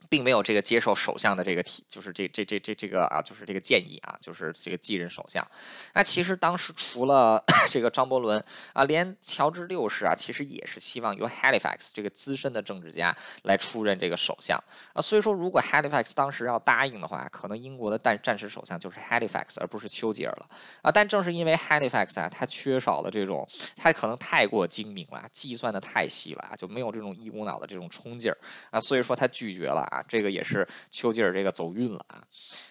[0.09, 5.47] 并没有这个接受首相的这个提，就是这这这这这个啊，就是这个建议啊，就是这个继任首相。
[5.95, 14.59] 那其实当时除了 这个张伯伦啊，连乔治六世啊，其实也是希望由 Halifax 这个资深的政治家来出任这个首相
[14.93, 15.01] 啊。
[15.01, 20.49] 所以说，如果 Halifax 当时要答应的话，可能英国的战战时首相就是 Halifax，而不是丘吉尔了
[20.83, 20.91] 啊。
[20.91, 23.47] 但正是因为 Halifax 啊，他缺少了这种，
[23.77, 28.37] 他可能太过精明了，计算的太细了啊，就没有这种一股脑的这种冲劲儿
[28.71, 30.03] 啊，所以说他拒绝了啊。
[30.09, 32.23] 这个也是丘吉尔这个走运了啊，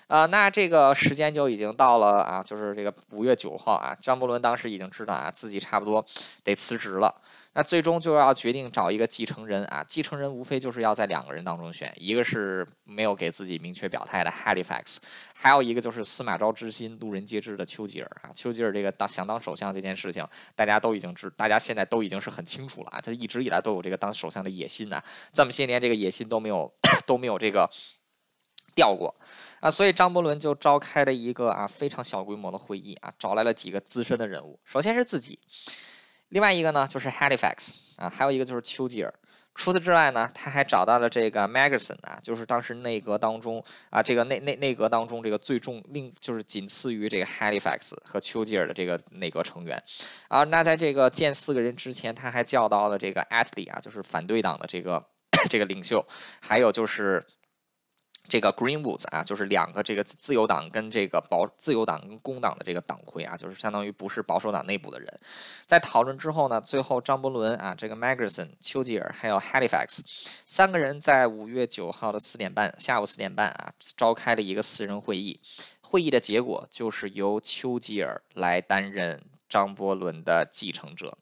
[0.08, 6.06] 啊，那这个时间就已经到了啊，就是这个五月九号啊，张伯伦当时已经知道啊，自己差不多
[6.44, 7.14] 得辞职了。
[7.54, 14.98] 那最终就要决定找一个继承人啊，继承人无非就是要在两个人当中选，一个是没有给自己明确表态的 Halifax，
[15.36, 18.32] 还有一个就是司马昭之心，路人皆知的丘吉尔啊。
[18.36, 20.26] 丘吉尔这个当想当首相这件事情，
[20.56, 26.72] 大家都已经知，大家现在都已经是很清楚了啊，他一直以来都有这个当首相的野心呐，这么些年这个野心都没有
[27.06, 27.70] 都没有这个。
[28.76, 29.14] 掉过
[29.60, 35.38] 啊，所以张伯伦就召开了一个啊非常小规模的会议啊，找来了几个资深的人物，首先是自己，
[36.30, 39.14] 另外一个呢就是 Halifax 啊，还有一个就是丘吉尔。
[39.56, 49.84] 除此之外呢，他还找到了这个 Magazine 啊，就是当时内阁当中啊，这个内内内阁当中这个最重另就是仅次于这个 Halifax 和丘吉尔的这个内阁成员
[50.30, 50.44] 啊。
[50.46, 55.04] 那在这个见四个人之前，他还叫到了这个 Attlee 啊，就是反对党的这个
[55.50, 56.06] 这个领袖，
[56.40, 57.26] 还有就是。
[58.30, 65.20] 这个 Greenwoods 啊，就是两个这个自由党跟这个保自由党跟工党的这个党魁啊，就是相当于不是保守党内部的人，
[65.66, 70.02] 在讨论之后呢，最后张伯伦啊，这个 Magazine、丘吉尔还有 Halifax
[70.46, 75.42] 三个人在五月九号的四点半，下午四点半啊，召开了一个私人会议。
[75.82, 81.18] 会议的结果就是由丘吉尔来担任张伯伦的继承者。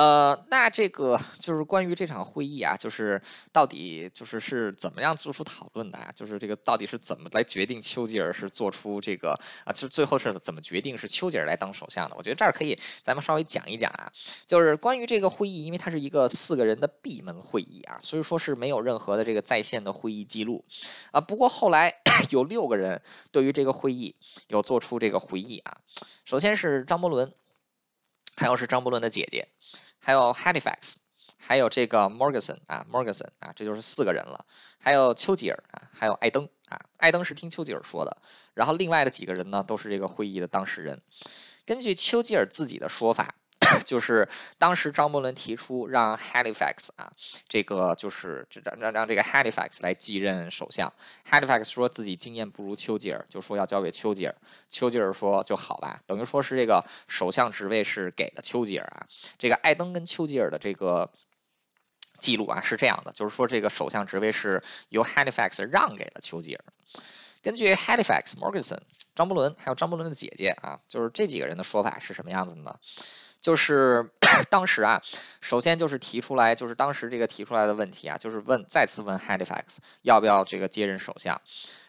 [0.00, 3.20] 呃，那这个就是关于这场会议啊，就是
[3.52, 6.10] 到底就是是怎么样做出讨论的啊？
[6.16, 9.68] 就是这个到底是怎么来决定丘吉尔是做出这个啊？
[9.74, 12.16] 就最后是怎么决定是丘吉尔来当首相的？
[12.16, 14.10] 我觉得这儿可以咱们稍微讲一讲啊。
[14.46, 20.64] 就是关于这个会议，因为它是一个四个人的闭门会议啊，所以说是没有任何的这个在线的会议记录
[21.10, 21.20] 啊。
[21.20, 21.92] 不过后来
[22.32, 24.16] 有六个人对于这个会议
[24.48, 25.76] 有做出这个回忆啊。
[26.24, 27.30] 首先是张伯伦。
[28.36, 29.46] 还有是张伯伦的姐姐，
[30.00, 30.96] 还有 Halifax，
[31.38, 34.44] 还有这个 Morgeson 啊，Morgeson 啊，这就是四个人了。
[34.78, 38.16] 还有丘吉尔啊，还有艾登啊，艾登是听丘吉尔说的。
[38.54, 41.00] 然后另外的几个人呢，都是这个会议的当事人。
[41.64, 43.34] 根据丘吉尔自己的说法。
[43.84, 47.12] 就是当时张伯伦提出让 Halifax 啊，
[47.48, 50.92] 这个就是让让让这个 Halifax 来继任首相。
[51.28, 54.34] Halifax 说自己经验不如丘吉尔，就说要交给丘吉尔。
[54.68, 59.06] 丘吉尔说就好吧，等于说是这个首相职位是给了丘吉尔啊。
[59.38, 61.10] 这个艾登跟丘吉尔的这个
[62.18, 66.64] 记录啊是这样的，就是说这个首相职位是由 Halifax 让给了丘吉尔。
[67.42, 68.78] 根据 Halifax、Morganson、
[69.14, 72.78] 张伯伦还有张伯伦的姐姐啊，就是这几个人的说法是什么样子呢？
[73.40, 74.10] 就是
[74.50, 75.00] 当时啊，
[75.40, 81.40] 首先就是提出来，就是当时这个提出来的问题啊，就是问再次问 Halifax 要不要这个接任首相，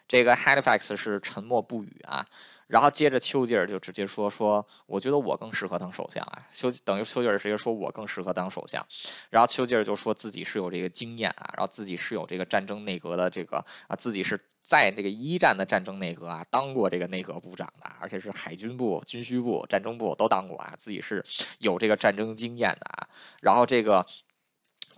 [0.07, 2.25] 这个 Halifax 是沉默不语啊。
[2.67, 6.41] 然后接着丘吉尔就直接说说，我觉得我更适合当首相啊。
[6.53, 8.81] 丘等于丘吉尔直接说我更适合当首相，
[9.29, 13.57] 然后丘吉尔就说自己是有这个经验啊，然后自己是有这个战争内阁的这个
[13.89, 21.25] 啊，自己是在这个一战的战争内阁啊当过这个内阁部长的，而且是海军部、军需部、战争部都当过啊，自己是
[21.59, 23.07] 有这个战争经验的啊。
[23.41, 24.05] 然后这个。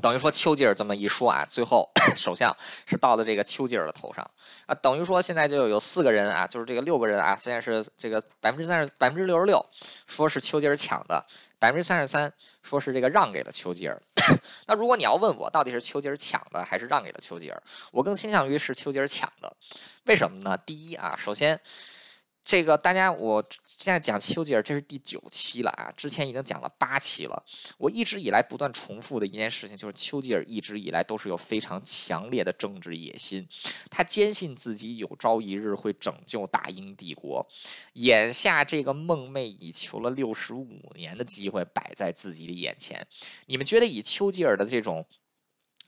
[0.01, 1.87] 等于说丘吉尔这么一说啊，最后
[2.17, 2.51] 首相
[2.87, 4.27] 是到了这个丘吉尔的头上
[4.65, 4.73] 啊。
[4.73, 9.63] 等于说现在就有四个人啊，就是这个六个人啊，现在是这个百分之三十百分之六十六
[10.07, 11.23] 说是丘吉尔抢的，
[11.59, 12.33] 百分之三十三
[12.63, 14.01] 说是这个让给了丘吉尔。
[14.67, 19.55] 那如果你要问我到底是丘吉尔抢的还是让给了丘吉尔，我更倾向于是丘吉尔抢的。
[20.05, 20.57] 为什么呢？
[20.65, 21.59] 第一啊，首先。
[22.43, 27.41] 这个大家，我现在讲丘吉尔，这是第九期了啊，之前已经讲了八期了。
[27.77, 33.47] 我一直以来不断重复的一件事情，就是丘吉尔一直以来都是有非常强烈的政治野心，
[33.89, 37.47] 他坚信自己有朝一日会拯救大英帝国。
[37.93, 43.07] 眼下这个梦寐以求了六十五年的机会摆在自己的眼前，
[43.45, 45.05] 你们觉得以丘吉尔的这种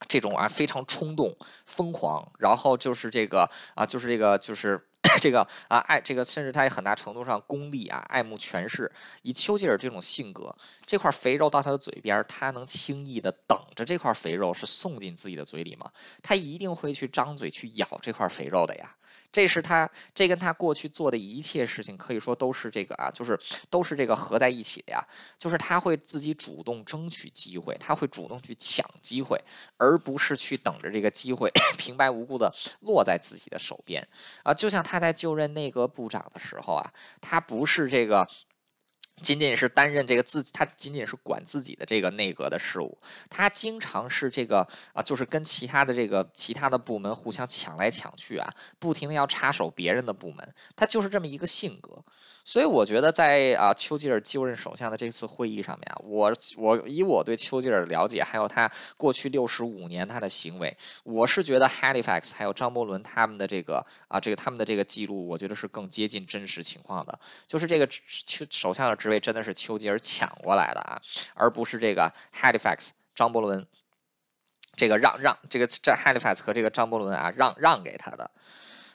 [0.08, 1.36] 这种啊非常冲动、
[1.66, 4.88] 疯狂，然后就是这个啊就是这个就是。
[5.22, 8.92] 这个啊，爱这个，甚至他也很大程度上功利啊，爱慕权势。
[9.22, 15.92] 以丘吉尔这种性格，这块肥肉到他的嘴边，他能轻易的等着这块肥肉是送进自己的嘴里吗？
[16.22, 18.96] 他一定会去张嘴去咬这块肥肉的呀。
[19.36, 23.38] 这是他，这跟他过去做的一切事情可以说都是这个啊，就是
[23.70, 25.06] 都是这个合在一起的呀。
[25.38, 29.38] 就是他会自己主动争取机会，他会主动去抢机会，
[29.76, 34.08] 而不是去等着这个机会 平白无故的落在自己的手边
[34.42, 34.54] 啊。
[34.54, 38.26] 就像他在就任内阁部长的时候啊，他不是这个。
[39.22, 42.98] 仅仅是担任这个自，他仅仅是管自己的这个内阁的事务，
[43.30, 52.04] 他经常是这个啊，就是跟其他的这个其他的部门互相抢来抢去啊，不停的要插手别人的部门，他就是这么一个性格。
[52.48, 71.02] 所以我觉得在啊丘吉尔就任首相的这次会议上面啊，我我以我对丘吉尔的了解，还有他过去六十五年他的行为，我是觉得 Halifax 还有张伯伦他们的这个啊这个他们的这个记录，我觉得是更接近真实情况的，就是这个首首相的职位真的是丘吉尔抢过来的啊，
[71.34, 73.66] 而不是这个 Halifax 张伯伦
[74.76, 78.30] 这个让让这个这 Halifax 和这个张伯伦啊让让给他的。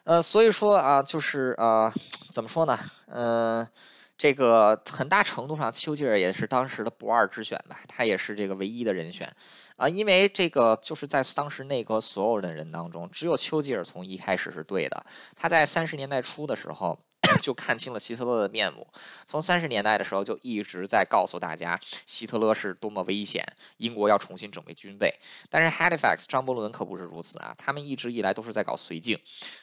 [0.04, 1.92] 呃，所以说啊，就是呃，
[2.30, 2.78] 怎么说呢？
[3.06, 3.68] 呃，
[4.16, 9.30] 这个很大程度上，丘吉尔也是当时的不二之选吧，他也是这个唯一的人选
[9.76, 15.04] 啊，因为这个就是在当时内阁所有的人当中，只有丘吉尔从一开始是对的。
[15.36, 16.98] 他在三十年代初的时候。
[17.40, 18.86] 就看清了希特勒的面目，
[19.26, 23.44] 从三十年代的时候就一直在告诉大家希特勒是多么危险，
[23.76, 25.14] 英国要重新准备军备。
[25.48, 29.18] 但是 Halifax 张伯伦可不是如此啊，他们一直以来都是在搞绥靖。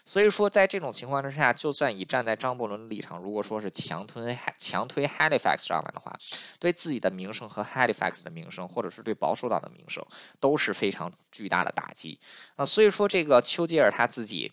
[0.05, 6.17] 所以说，在这种情况之下，就算以站在张伯伦立场，如果说是强推强推 Halifax 上来的话，
[6.59, 10.05] 对自己的名声和 Halifax 的名声，或者是对保守党的名声，
[10.39, 12.19] 都是非常巨大的打击
[12.55, 12.65] 啊。
[12.65, 14.51] 所以说，这个丘吉尔他自己。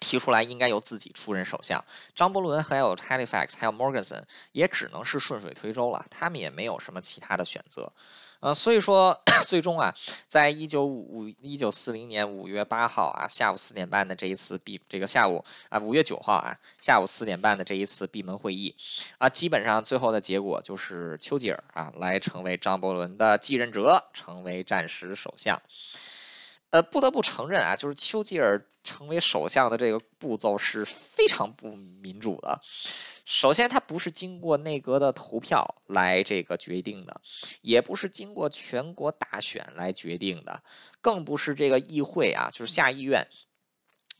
[0.00, 1.84] 提出来应该由自己出任首相，
[2.14, 4.22] 张伯伦还有 Halifax 还有 Morganson
[4.52, 7.92] 也只能是顺水推舟了，他们也没有什么其他的选择，
[8.40, 9.94] 呃，所以说 最终啊，
[10.26, 18.74] 在一九五一九四零年五月八号啊下午四点半的这一次闭这个下午啊五月九号啊下午四点半的这一次闭门会议。
[19.18, 25.60] 啊，基本上最后的结果就是丘吉尔啊来成为张伯伦的继任者，成为战时首相。
[26.70, 32.60] 呃，不得不承认啊，就是丘吉尔成为首相的这个步骤是非常不民主的。
[33.24, 37.20] 首先，他不是经过内阁的投票来这个决定的，
[37.60, 40.62] 也不是经过全国大选来决定的，
[41.00, 43.26] 更不是这个议会啊，就是下议院，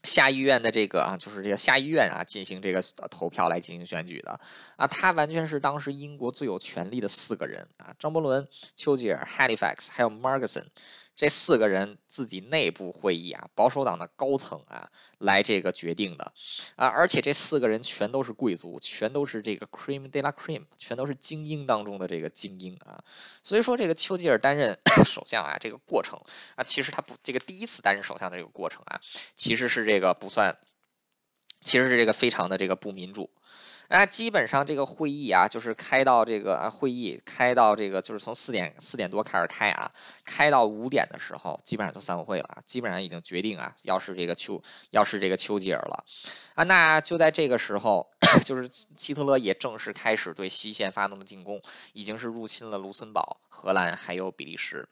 [0.03, 4.39] 下议院的这个啊，就是这个下议院啊进行这个投票来进行选举的
[4.77, 4.87] 啊。
[4.87, 8.47] 他完全是当时英国最有权力的四个人啊，张伯伦、
[8.77, 10.67] 丘吉尔、Halifax 还有 Margason。
[11.21, 16.33] 这四个人自己内部会议啊，保守党的高层啊，来这个决定的
[16.77, 22.99] 啊，而且这四个人全都是贵族，全都是这个 cream de la cream，全都是精英当中的这个精英啊。
[23.45, 26.19] 所以说，这个丘吉尔担任 首相啊，这个过程
[26.55, 28.99] 啊，其实他不这个第一次担任首相的这个过程啊，
[29.37, 30.57] 其实是这个不算，
[31.63, 33.29] 其实是这个非常的这个不民主。
[33.93, 39.91] 那基本上这个会议啊，就是开到这个啊，会议开到这个，就是从四点四点多开始开啊，
[40.25, 46.05] 开到五点的时候，基本上就散会了，基本上已经决定啊，要是这个丘，要是这个丘吉尔了
[46.55, 48.09] 啊，那就在这个时候，
[48.47, 51.61] 就是希特勒也正式开始对西线发动了进攻，
[51.93, 54.89] 已经是入侵了卢森堡、荷兰还有比利时。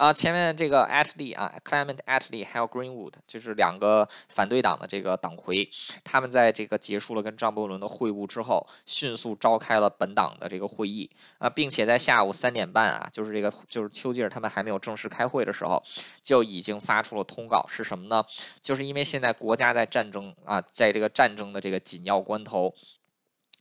[0.00, 5.68] 啊，前面这个 Atlee 啊，Clement Atlee 还有 Greenwood，就是两个反对党的这个党魁，
[6.02, 15.82] 他们在这个结束了跟张伯伦的会晤之后，迅速召开了本党的这个会议啊，并且在下午三点半啊，就是这个就是丘吉尔他们还没有正式开会的时候，
[16.22, 18.24] 就已经发出了通告，是什么呢？
[18.62, 22.74] 就是因为现在国家在战争啊，在这个战争的这个紧要关头。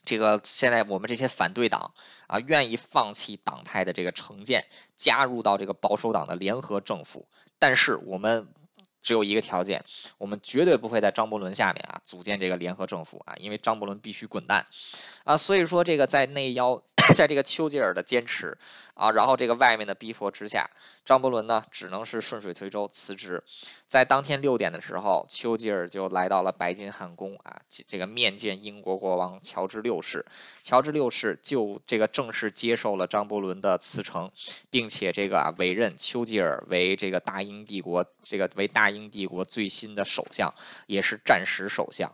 [0.09, 1.93] 这个现在我们这些反对党
[2.25, 4.65] 啊，愿意放弃党派的这个成见，
[4.97, 7.27] 加入到这个保守党的联合政府，
[7.59, 8.47] 但是我们
[9.03, 9.85] 只有一个条件，
[10.17, 14.65] 我们绝对不会在张伯伦下面啊组建这个联合政府啊，因为张伯伦必须滚蛋
[15.25, 16.81] 啊，所以说这个在内妖。
[17.15, 18.57] 在这个丘吉尔的坚持
[18.93, 20.69] 啊，然后这个外面的逼迫之下，
[21.05, 23.41] 张伯伦呢只能是顺水推舟辞职。
[23.87, 30.25] 在当天六点的时候，丘吉尔就来到了白金汉宫啊，这个面见英国国王乔治六世。
[30.61, 34.29] 乔治六世就这个正式接受了张伯伦的辞呈，
[34.69, 40.53] 并且这个啊委任丘吉尔为这个大英帝国这个为大英帝国最新的首相，
[40.87, 42.11] 也是战时首相。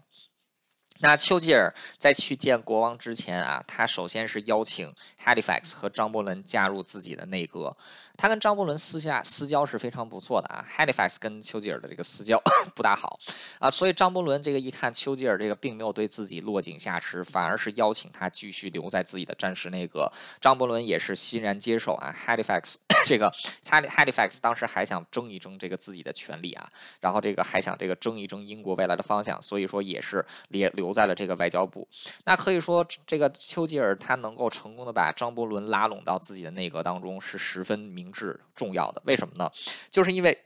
[1.00, 4.94] 那丘吉尔在去见国王之前啊，他首先是邀请
[5.24, 7.76] Halifax 和张伯伦加入自己的内阁。
[8.18, 12.42] 他跟张伯伦私下私交是非常不错的啊，Halifax 跟丘吉尔的这个私交
[12.74, 13.20] 不大好
[13.60, 20.10] 啊，所以张伯伦这个一看丘吉尔这个并没有对自己落井下石，反而是邀请他继续留在自己的战时内阁。
[20.40, 23.30] 张伯伦也是欣然接受啊，Halifax 这个
[23.66, 31.86] Halifax 当时还想争一争这个自己的权利啊，然后这个还想这个争一争英国未来的方向，所以说也是留留在了这个外交部。
[32.24, 38.05] 那可以说这个丘吉尔他能够成功的把张伯伦拉拢到自己的内阁当中，是十分明。
[38.06, 39.52] 明智重要的，为什么呢？
[39.90, 40.38] 就是因为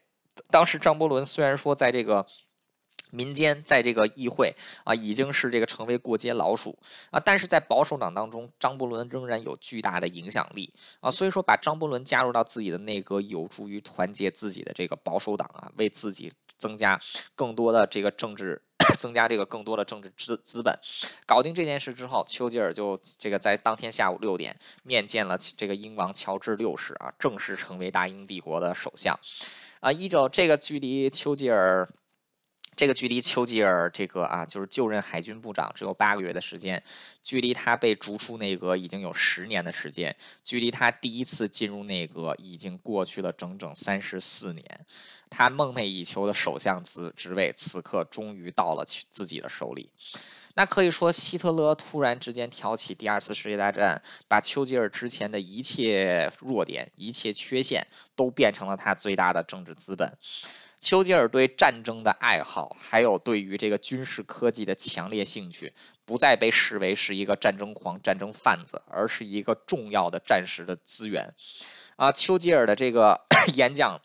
[0.49, 2.26] 当时张伯伦虽然说在这个
[3.12, 4.55] 民间，在这个议会
[4.86, 6.80] 啊，已经是这个成为过街老鼠
[7.12, 16.97] 啊，但是在保守党当中，张伯伦仍然有巨大的影响力啊，所以说把张伯伦加入到自己的内阁，有助于团结自己的这个保守党啊，为自己增加
[17.36, 18.62] 更多的这个政治。
[18.98, 20.78] 增加这个更多的政治资资本，
[21.26, 29.18] 搞定这件事之后，丘吉尔就这个在当天下午六点面见了这个英王乔治六世啊，正式成为大英帝国的首相。
[29.80, 31.88] 啊，一九这个距离丘吉尔，
[32.80, 36.82] 这个距离丘吉尔这个啊，就是就任海军部长只有八个月的时间，
[37.22, 40.16] 距离他被逐出内阁已经有十年的时间，
[40.46, 44.86] 距离他第一次进入内阁已经过去了整整三十四年。
[45.30, 49.92] 他梦寐以求的首相职职位，此刻终于到了自己的手里。
[50.56, 60.18] 那可以说，希特勒突然之间挑起第二次世界大战，把丘吉尔之前的一切弱点、一切缺陷，都变成了他最大的政治资本。
[60.80, 65.74] 丘吉尔对战争的爱好，还有对于这个军事科技的强烈兴趣，
[66.06, 71.34] 不再被视为是一个战争狂、战争贩子，而是一个重要的战时的资源。
[71.98, 73.20] 啊，丘吉尔的这个
[73.56, 74.00] 演讲。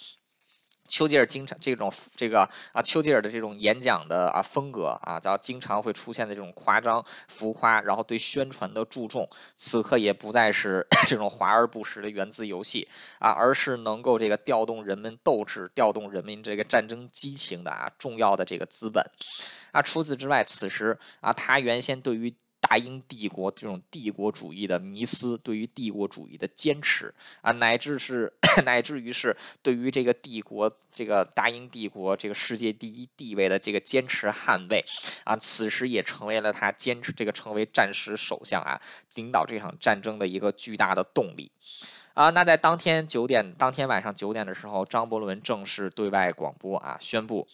[0.87, 12.87] 丘吉尔经常这种这个啊，丘吉尔的这种演讲的啊风格啊，叫经常会出现的这种夸张浮夸，然后对宣传的注重，此刻也不再是 这种华而不实的源自游戏
[13.18, 19.05] 啊，而是能够这个调动人们斗志、调动人民这个战争激情的啊重要的这个资本
[19.72, 19.80] 啊。
[19.80, 22.35] 除此之外，此时啊，他原先对于
[22.67, 27.12] 大英帝国这种帝国主义的迷思，对于帝国主义的坚持
[27.43, 28.33] 啊，乃至是
[28.65, 34.83] 乃至于是对于这个帝国这个大英帝国这个世界第一地位的这个坚持捍卫
[35.25, 38.81] 啊，此时也成为了他坚持这个成为战时首相啊，
[39.15, 41.51] 领导这场战争的一个巨大的动力
[42.15, 42.31] 啊。
[42.31, 47.47] 那在当天九点，当天晚上九点的时候，张伯伦正式对外广播啊，宣布。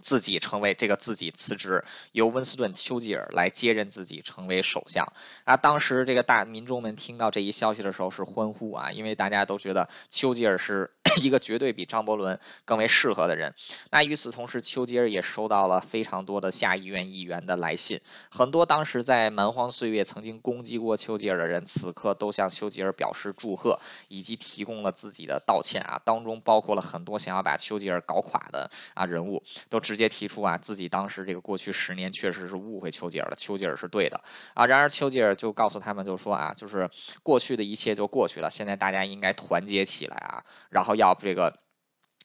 [0.00, 5.06] 自己成为这个自己辞职，由温斯顿·丘吉尔来接任自己成为首相
[5.44, 5.56] 啊！
[5.56, 10.90] 当时这个大民众们听到这一消息的时候是欢呼啊，因为大家都觉得丘吉尔是。
[11.20, 13.52] 一个绝对比张伯伦更为适合的人。
[13.90, 23.76] 那与此同时，丘吉尔也收到了非常多的下议院议员的来信，很多当时在蛮荒岁月曾经攻击过丘吉尔的人，此刻都向丘吉尔表示祝贺，
[24.06, 26.00] 以及提供了自己的道歉啊。
[26.04, 34.22] 当中包括了很多想要把丘吉尔搞垮的啊人物，都直接提出啊自己当时这个过去十年确实是误会丘吉尔了，丘吉尔是对的
[34.54, 34.64] 啊。
[34.64, 36.88] 然而丘吉尔就告诉他们，就说啊，就是
[37.24, 40.90] 过去的一切就过去了，现在大家应该团结起来啊，然后。
[41.00, 41.56] 要这个，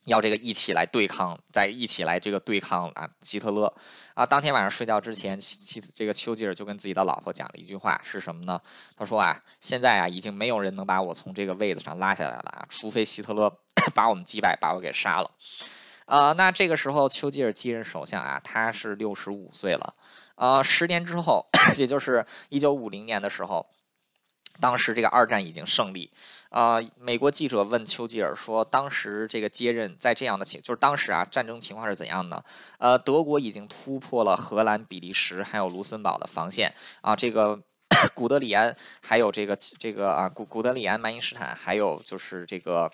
[0.06, 3.74] 要这个一起来对抗，在一起来这个对抗啊，希特勒
[4.14, 4.26] 啊！
[4.26, 8.60] 当天晚上睡觉之前，妻这个丘吉尔就跟自己的老婆讲了一句话，是什么呢？
[8.98, 13.50] 他说啊，现在啊，已经没有人能把我从这个位子上拉下来了啊，除非希特勒
[13.96, 15.32] 把我们击败，把我给杀了。
[16.06, 19.94] 啊，那这个时候丘吉尔继任首相啊，他是六十五岁了。
[20.36, 21.46] 啊，十年之后，
[21.78, 23.68] 也就是一九五零年的时候。
[24.62, 26.10] 当时这个二战已经胜利，
[26.48, 32.42] 啊，美国记者问丘吉尔说：“当时这个接任在这样的情，就是当时啊，战争情况是怎样呢？
[32.78, 37.62] 呃，德国已经突破了荷兰、比利时还有卢森堡的防线啊，这个
[38.14, 42.90] 古德里安还有这个这个啊古古德里安、曼因斯坦，还有就是这个。”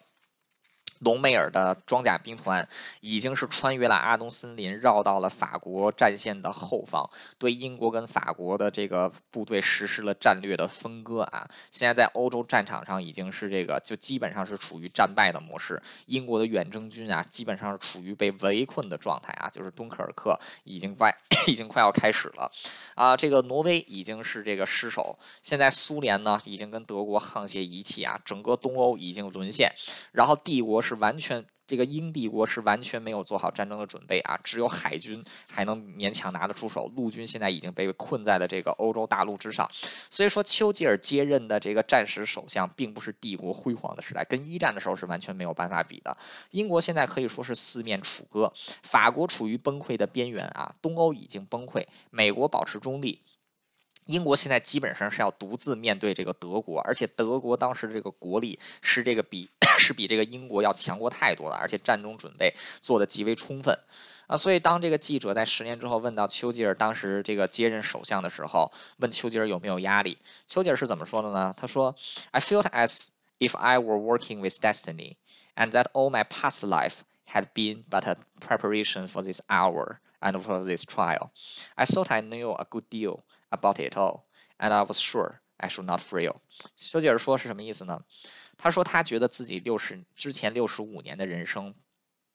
[1.02, 2.68] 隆美尔的装甲兵团
[3.00, 11.50] 已经是穿越了阿东森林，绕到了法国战线的后方，对英国跟法国的这个部队实施了战略的分割啊！
[11.72, 15.82] 现在在欧洲战场上已经是这个，就基本上是处于战败的模式。
[16.06, 21.12] 英国的远征军啊，基本上是处于被围困的状态啊，就是敦刻尔克已经快
[21.48, 22.52] 已经快要开始了
[22.94, 23.18] 啊！
[23.18, 29.68] 这个挪威已经是这个失守，现在苏联呢已经跟德国沆瀣一气啊，整个东欧已经沦陷，
[30.12, 30.91] 然后帝国是。
[30.92, 34.38] 是完全，这个英帝国是完全没有做好战争的准备啊！
[34.44, 39.70] 只有海军还能勉强拿得出手，陆军现在已经被困在了这个欧洲大陆之上。
[40.10, 46.18] 所以说，丘吉尔接任的这个战时首相，并不是帝国辉煌的时代，跟一战的时候是完全没有办法比的。
[46.50, 48.52] 英国现在可以说是四面楚歌，
[48.84, 53.22] 法国处于崩溃的边缘啊，东欧已经崩溃，美国保持中立。
[54.08, 59.48] 英国现在基本上是要独自面对这个德国，而且德国当时这个国力是这个比
[59.81, 63.79] 是比这个英国要强过太多了，而且战争准备做的极为充分
[64.27, 64.37] 啊。
[64.37, 71.55] 所以当这个记者在十年之后问到丘吉尔当时这个接任首相的时候，问丘吉尔有没有压力，丘吉尔是怎么说的呢？
[71.57, 71.95] 他说：“
[72.33, 75.17] I felt as if I were working with destiny,
[75.55, 80.41] and that all my past life had been but a preparation for this hour and
[80.43, 81.31] for this trial.
[81.75, 84.25] I thought I knew a good deal.” About it all,
[84.59, 86.41] and I was sure I should not fail。
[86.75, 88.03] 丘吉尔说是什么意思呢？
[88.64, 91.74] 他说他觉得自己六十之前六十五年的人生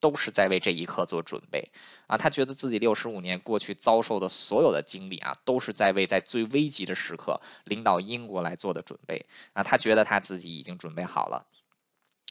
[0.00, 1.70] 都是在为这一刻做准备
[2.08, 2.16] 啊。
[2.16, 9.62] 他觉得自己六十五年过去遭受的所有的经历啊，都是在为在最危急的时刻领导英国来做的准备啊。
[9.62, 11.46] 他觉得他自己已经准备好了。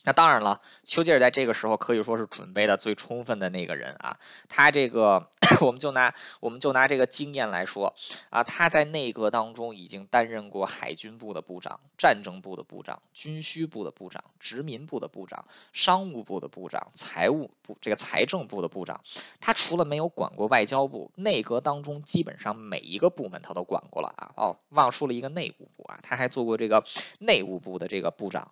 [0.06, 4.18] 那当然了，丘吉尔在这个时候可以说是准备的最充分的那个人啊。
[4.48, 5.28] 他这个，
[5.62, 7.94] 我们就拿我们就拿这个经验来说
[8.30, 15.44] 啊，他在内阁当中已经担任过海军部的部长、战争部的部长、军需部的部长、殖民部的部长、
[15.74, 19.02] 商务部的部长、财务部这个财政部的部长。
[19.42, 24.32] 他除了没有管过外交部，内阁当中基本上每一个部门他都管过了啊。
[24.38, 26.84] 哦，忘说了一个内务部啊，他还做过这个
[27.20, 28.52] 内务部的这个部长。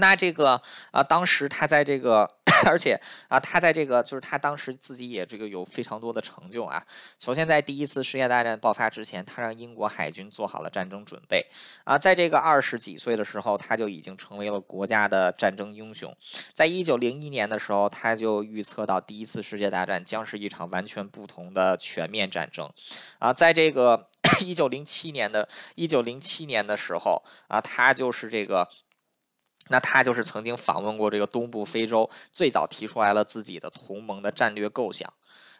[0.00, 0.60] 那这个
[0.92, 2.22] 啊，当时他在这个，
[2.64, 6.80] 而且啊，他在这个就是他当时自己也这个有非常多的成就啊。
[7.18, 11.44] 首先，在第一次世界大战爆发之前，他让英国海军做好了战争准备
[11.82, 11.98] 啊。
[11.98, 16.16] 在这个二十几岁的时候，他就已经成为了国家的战争英雄。
[16.54, 22.70] 在一九零一年的时候，他就预测到第一次世界大战将是一场完全不同的全面战争
[23.18, 23.32] 啊。
[23.32, 24.08] 在这个
[24.46, 28.68] 一九零七年的一九零七年的时候啊，他就是这个。
[29.68, 35.12] 那他就是曾经访问过这个东部非洲，最早提出来了自己的同盟的战略构想。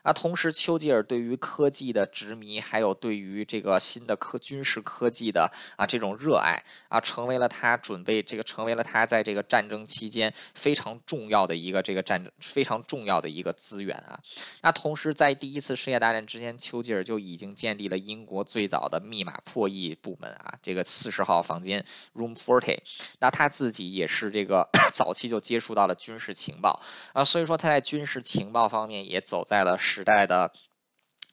[0.09, 14.19] 那同时，丘吉尔对于科技的执迷，还有对于这个新的科军事科技的啊这种热爱啊，成为了他准备这个成为了他在这个战争期间非常重要的一个这个战争非常重要的一个资源啊。
[14.63, 22.79] 那同时，在第一次世界大战之前，丘吉尔就已经建立了英国最早的密码破译部门啊，这个四十号房间 Room Forty。
[23.19, 26.83] 那他自己也是这个早期就接触到了军事情报
[27.13, 29.77] 啊，所以说他在军事情报方面也走在了。
[29.99, 30.53] 时代的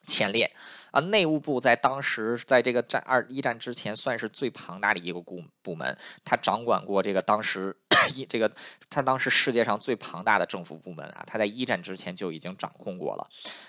[0.08, 0.52] 前列。
[0.96, 7.76] 啊，内务部在当时在这个战二一战之前算是最庞大的一个部部门，他掌管过这个当时。
[8.14, 8.52] 一这个，
[8.88, 13.28] 他当时世界上最庞大的政府部门啊，他在一战之前就已经掌控过了，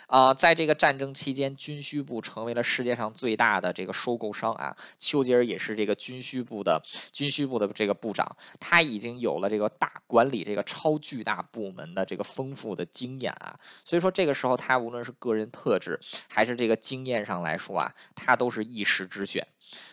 [0.08, 4.76] 啊，在这个战争期间，军需部成为了世界上最大的这个收购商啊。
[4.98, 6.82] 丘吉尔也是这个军需部的
[7.12, 13.58] 军需部的这个部长，他已经有了这个大管理这个超巨大部门的这个丰富的经验啊。
[13.86, 15.98] 所以说这个时候，他无论是个人特质
[16.28, 19.46] 还是这个经验上来说啊，他都是一时之选。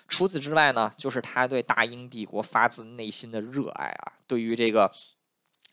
[0.08, 4.92] 除此之外呢，就是他对大英帝国发自内心的热爱啊，对于这个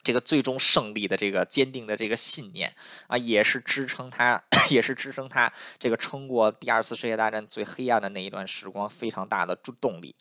[0.03, 2.75] 这个最终胜利的这个坚定的这个信念
[3.07, 10.15] 啊，也是支撑他， 也是支撑他这个撑过第二次世界大战最黑暗的那一段时光非常大的助动力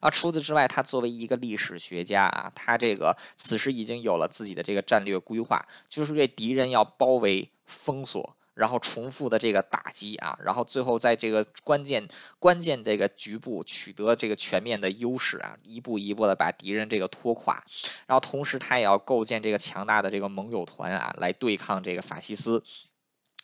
[0.00, 0.08] 啊。
[0.08, 8.35] 除此之外，他作为一个历史学家啊，他这个此时已经有了自己的这个战略规划，就是对敌人要包围封锁。
[8.56, 12.08] 然后重复的这个打击啊，然后最后在这个关键
[12.38, 17.62] 关键这个局部取得这个全面的优势啊，一步一步的把敌人这个拖垮，
[18.06, 22.64] 然后同时他也要构建这个强大的这个盟友团啊，来对抗这个法西斯。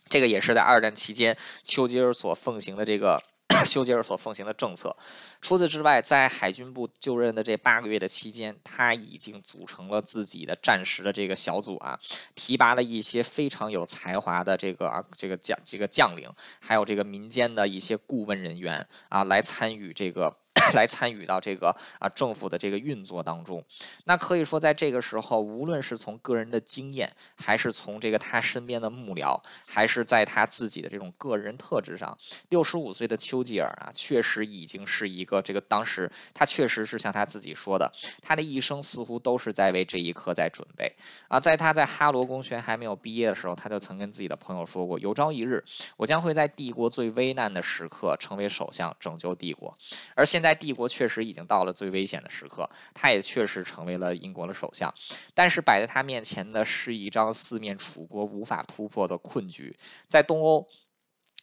[0.08, 3.22] 这个也是在二战期间丘吉尔所奉行的这个。
[3.64, 4.94] 丘吉尔所奉行的政策。
[5.40, 11.98] 除此之外，在海军部就任的这八个月的期间，他已经组成了自己的战时的这个小组啊，
[12.34, 16.30] 提拔了一些非常有才华的这个啊这个将这个将领，
[16.60, 20.36] 还有这个民间的一些顾问人员啊，来参与这个。
[20.74, 23.64] 来参与到这个啊政府的这个运作当中，
[24.04, 32.16] 那可以说在这个时候，无论是从个人的经验，还是从这个他身边的幕僚，还是在他自己的这种个人特质上，
[32.50, 40.94] 六十五岁的丘吉尔啊，确实已经是一个这个当时他确实是像他自己说的，他的一生似乎都是在为这一刻在准备
[41.28, 41.40] 啊。
[41.40, 45.64] 在他在哈罗公学还没有毕业的时候，他就曾跟自己的朋友说过，有朝一日
[45.96, 49.76] 我将会在帝国最危难的时刻成为首相，拯救帝国。
[50.14, 50.52] 而现在。
[50.62, 54.92] 帝国确实已经到了最危险的时刻，他也确实成为了英国的首相，
[55.34, 59.76] 但是摆在他面前的是一张四面楚国、无法突破的困局，
[60.08, 60.64] 在东欧。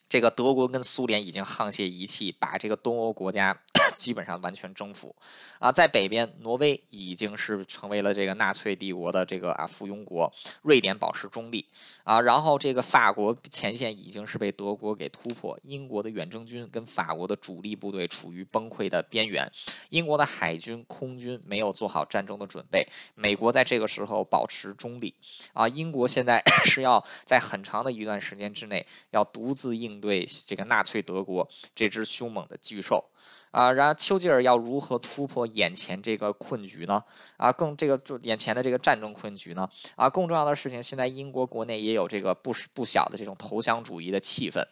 [0.09, 3.55] 这个德国跟苏联已经沆瀣一气，把这个东欧国家
[3.95, 5.15] 基本上完全征服
[5.59, 5.71] 啊。
[5.71, 10.33] 在北边，挪威已经是成为了这个纳粹帝国的这个啊附庸国，
[10.63, 11.63] 瑞典保持中立
[12.03, 12.19] 啊。
[12.21, 19.47] 然后这个法国前线已经是被德国给突破，英国的远征军跟法国的主力部队处于崩溃的边缘，
[19.89, 25.13] 英国的海军、空军没有做好战争的准备，美国在这个时候保持中立
[25.53, 25.67] 啊。
[25.67, 29.98] 英国现在 是要在很长的一段时间之内要独自应。
[29.99, 33.03] 对这个纳粹德国这只凶猛的巨兽
[33.51, 37.03] 啊，然而丘吉尔要如何突破眼前这个困局呢？
[37.37, 39.67] 啊，更这个就眼前的这个战争困局呢？
[39.95, 44.63] 啊，更重要的事情，现在英国国内也有这个不不小的这种投降主义的气氛。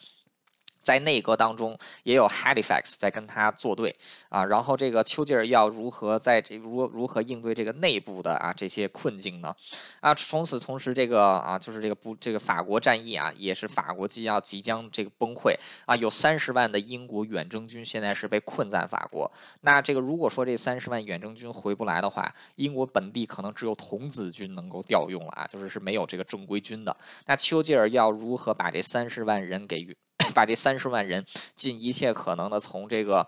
[0.88, 3.94] 在内阁当中也有 Halifax 在跟他作对
[4.30, 9.54] 啊，然后这个丘吉尔要如何在这如如何应对这个内部的啊这些困境呢？
[10.00, 15.54] 啊，从此同时这个啊就是这个不这个法国战役啊也是法国即要即将这个崩溃
[15.86, 19.30] 啊，有三十万的英国远征军现在是被困在法国。
[19.60, 26.96] 那这个如果说这三十万远征军回不来的话，英国本地可能只有童子军能够调用了啊，就是是没有这个正规军的。
[27.26, 29.94] 那丘吉尔要如何把这三十万人给予？
[30.34, 31.26] 把这三十万人
[31.56, 33.28] 尽一切可能的从这个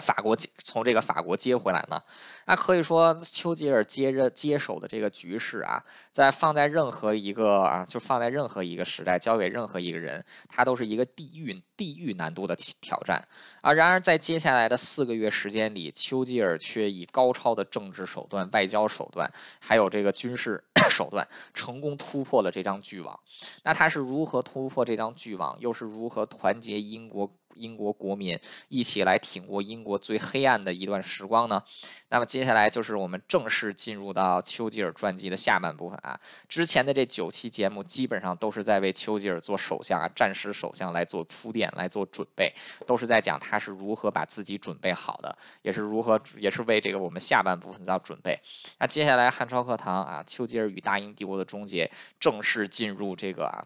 [0.00, 2.02] 法国接从这个法国接回来呢，
[2.46, 5.80] 那可以说丘吉尔接着接手的这个局势啊，
[6.10, 13.22] 在放在任何一个啊，就放在任何一个时代，交给任何一个人，他都是一个地狱地狱难度的挑战
[13.60, 13.72] 啊。
[13.72, 19.30] 然而在接下来的四个月时间里，丘吉尔却以高超的政治手段、外交手段，
[19.60, 23.18] 还有这个军事 手段，成功突破了这张巨网。
[23.62, 27.30] 那他是如何突破这张巨网，又是如何团结英国？
[27.56, 31.62] 英国国民一起来挺过英国最黑暗的一段时光呢？
[32.08, 36.18] 那么接下来就是我们正式进入到丘吉尔传记的下半部分啊。
[36.48, 42.52] 之前的这九期节目基本上都是在为丘吉尔做首相啊、战时首相来做铺垫、来做准备，
[42.86, 48.38] 都是在讲他是如何把自己准备好的，也是如何，也是为这个我们下半部分在准备。
[48.78, 51.90] 那接下来汉朝课堂啊，丘吉尔与大英帝国的终结
[52.20, 53.64] 正式进入这个啊。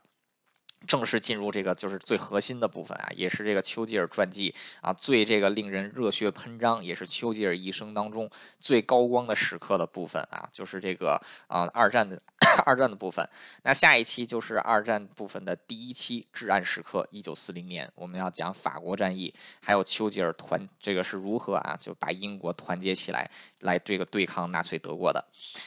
[0.86, 8.30] 正式进入这个就是最核心的部分啊，也是这个丘吉尔传记啊最这个令人热血喷张，也是丘吉尔一生当中
[8.60, 12.20] 最高光的时刻的部分啊，就是这个啊二战的
[12.64, 13.28] 二战的部分。
[13.62, 23.30] 那下一期就是二战部分的第一期至暗时刻，一九四零年，我们要讲法国战役，还有丘吉尔团这个是如何啊就把英国团结起来，
[23.60, 25.24] 来这个对抗纳粹德国的。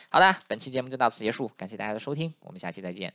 [0.10, 3.14] 好的，本期节目就到此结束，感谢大家的收听，我们下期再见。